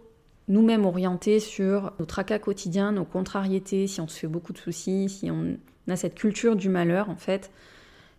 nous-mêmes 0.49 0.85
orientés 0.85 1.41
sur 1.41 1.93
nos 1.99 2.05
tracas 2.05 2.39
quotidiens, 2.39 2.93
nos 2.93 3.05
contrariétés, 3.05 3.87
si 3.87 4.01
on 4.01 4.09
se 4.09 4.19
fait 4.19 4.27
beaucoup 4.27 4.53
de 4.53 4.59
soucis, 4.59 5.09
si 5.09 5.31
on 5.31 5.57
on 5.87 5.93
a 5.93 5.97
cette 5.97 6.15
culture 6.15 6.57
du 6.57 6.69
malheur 6.69 7.11
en 7.11 7.17
fait, 7.17 7.51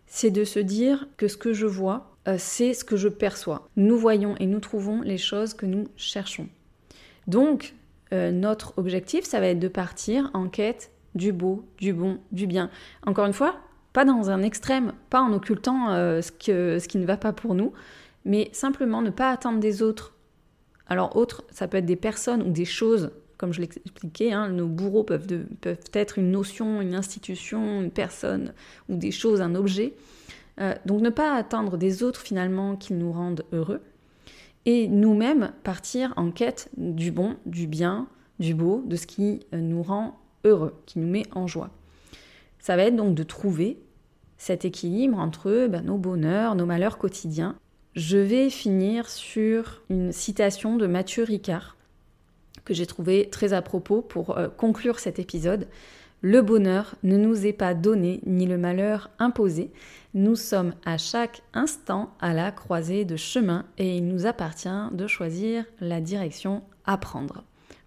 c'est 0.06 0.30
de 0.30 0.44
se 0.44 0.58
dire 0.60 1.08
que 1.16 1.28
ce 1.28 1.36
que 1.36 1.52
je 1.52 1.66
vois, 1.66 2.16
euh, 2.28 2.36
c'est 2.38 2.74
ce 2.74 2.84
que 2.84 2.96
je 2.96 3.08
perçois. 3.08 3.68
Nous 3.76 3.98
voyons 3.98 4.36
et 4.38 4.46
nous 4.46 4.60
trouvons 4.60 5.02
les 5.02 5.18
choses 5.18 5.54
que 5.54 5.66
nous 5.66 5.88
cherchons. 5.96 6.48
Donc, 7.26 7.74
euh, 8.12 8.30
notre 8.30 8.74
objectif, 8.76 9.24
ça 9.24 9.40
va 9.40 9.48
être 9.48 9.58
de 9.58 9.68
partir 9.68 10.30
en 10.32 10.48
quête 10.48 10.92
du 11.14 11.32
beau, 11.32 11.64
du 11.78 11.92
bon, 11.92 12.18
du 12.30 12.46
bien. 12.46 12.70
Encore 13.04 13.26
une 13.26 13.32
fois, 13.32 13.56
pas 13.92 14.04
dans 14.04 14.30
un 14.30 14.42
extrême, 14.42 14.92
pas 15.10 15.20
en 15.20 15.32
occultant 15.32 15.90
euh, 15.90 16.20
ce, 16.20 16.30
ce 16.78 16.88
qui 16.88 16.98
ne 16.98 17.06
va 17.06 17.16
pas 17.16 17.32
pour 17.32 17.54
nous, 17.54 17.72
mais 18.24 18.50
simplement 18.52 19.02
ne 19.02 19.10
pas 19.10 19.30
attendre 19.30 19.58
des 19.58 19.82
autres. 19.82 20.14
Alors 20.88 21.16
autres, 21.16 21.44
ça 21.50 21.66
peut 21.66 21.78
être 21.78 21.86
des 21.86 21.96
personnes 21.96 22.42
ou 22.42 22.50
des 22.50 22.64
choses, 22.64 23.10
comme 23.36 23.52
je 23.52 23.60
l'expliquais, 23.60 24.32
hein, 24.32 24.48
nos 24.48 24.66
bourreaux 24.66 25.04
peuvent, 25.04 25.26
être 25.92 26.18
une 26.18 26.30
notion, 26.30 26.80
une 26.80 26.94
institution, 26.94 27.82
une 27.82 27.90
personne 27.90 28.52
ou 28.88 28.96
des 28.96 29.10
choses, 29.10 29.40
un 29.40 29.54
objet. 29.54 29.94
Euh, 30.60 30.74
donc 30.86 31.02
ne 31.02 31.10
pas 31.10 31.34
attendre 31.34 31.76
des 31.76 32.02
autres 32.02 32.20
finalement 32.20 32.76
qu'ils 32.76 32.96
nous 32.98 33.12
rendent 33.12 33.44
heureux, 33.52 33.82
et 34.64 34.88
nous-mêmes 34.88 35.52
partir 35.62 36.12
en 36.16 36.30
quête 36.30 36.70
du 36.76 37.12
bon, 37.12 37.36
du 37.46 37.66
bien, 37.66 38.08
du 38.40 38.54
beau, 38.54 38.82
de 38.86 38.96
ce 38.96 39.06
qui 39.06 39.40
euh, 39.54 39.60
nous 39.60 39.82
rend 39.82 40.18
heureux, 40.44 40.74
qui 40.86 40.98
nous 40.98 41.08
met 41.08 41.24
en 41.32 41.46
joie. 41.46 41.70
Ça 42.58 42.76
va 42.76 42.84
être 42.84 42.96
donc 42.96 43.14
de 43.14 43.22
trouver 43.22 43.78
cet 44.38 44.64
équilibre 44.64 45.18
entre 45.18 45.68
ben, 45.68 45.84
nos 45.84 45.98
bonheurs, 45.98 46.56
nos 46.56 46.66
malheurs 46.66 46.98
quotidiens. 46.98 47.56
Je 47.94 48.18
vais 48.18 48.50
finir 48.50 49.08
sur 49.08 49.82
une 49.88 50.12
citation 50.12 50.76
de 50.76 50.86
Mathieu 50.86 51.22
Ricard 51.22 51.75
que 52.66 52.74
j'ai 52.74 52.84
trouvé 52.84 53.30
très 53.30 53.54
à 53.54 53.62
propos 53.62 54.02
pour 54.02 54.36
euh, 54.36 54.48
conclure 54.48 54.98
cet 54.98 55.18
épisode. 55.18 55.66
Le 56.20 56.42
bonheur 56.42 56.96
ne 57.02 57.16
nous 57.16 57.46
est 57.46 57.52
pas 57.52 57.72
donné 57.72 58.20
ni 58.26 58.46
le 58.46 58.58
malheur 58.58 59.10
imposé. 59.18 59.70
Nous 60.12 60.34
sommes 60.34 60.74
à 60.84 60.98
chaque 60.98 61.42
instant 61.54 62.14
à 62.20 62.34
la 62.34 62.50
croisée 62.50 63.04
de 63.04 63.16
chemin 63.16 63.64
et 63.78 63.96
il 63.96 64.08
nous 64.08 64.26
appartient 64.26 64.68
de 64.92 65.06
choisir 65.06 65.64
la 65.80 66.00
direction 66.00 66.62
à 66.84 66.98
prendre. 66.98 67.44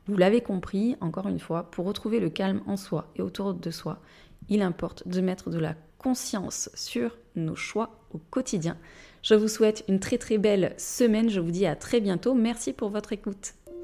Vous 0.07 0.17
l'avez 0.17 0.41
compris, 0.41 0.95
encore 1.01 1.27
une 1.27 1.39
fois, 1.39 1.69
pour 1.69 1.85
retrouver 1.85 2.19
le 2.19 2.29
calme 2.29 2.61
en 2.65 2.77
soi 2.77 3.11
et 3.15 3.21
autour 3.21 3.53
de 3.53 3.71
soi, 3.71 3.99
il 4.47 4.61
importe 4.61 5.07
de 5.07 5.21
mettre 5.21 5.49
de 5.49 5.59
la 5.59 5.75
conscience 5.97 6.69
sur 6.73 7.17
nos 7.35 7.55
choix 7.55 7.99
au 8.13 8.19
quotidien. 8.29 8.77
Je 9.21 9.35
vous 9.35 9.47
souhaite 9.47 9.83
une 9.87 9.99
très 9.99 10.17
très 10.17 10.37
belle 10.37 10.73
semaine, 10.77 11.29
je 11.29 11.39
vous 11.39 11.51
dis 11.51 11.65
à 11.65 11.75
très 11.75 11.99
bientôt, 11.99 12.33
merci 12.33 12.73
pour 12.73 12.89
votre 12.89 13.11
écoute. 13.11 13.53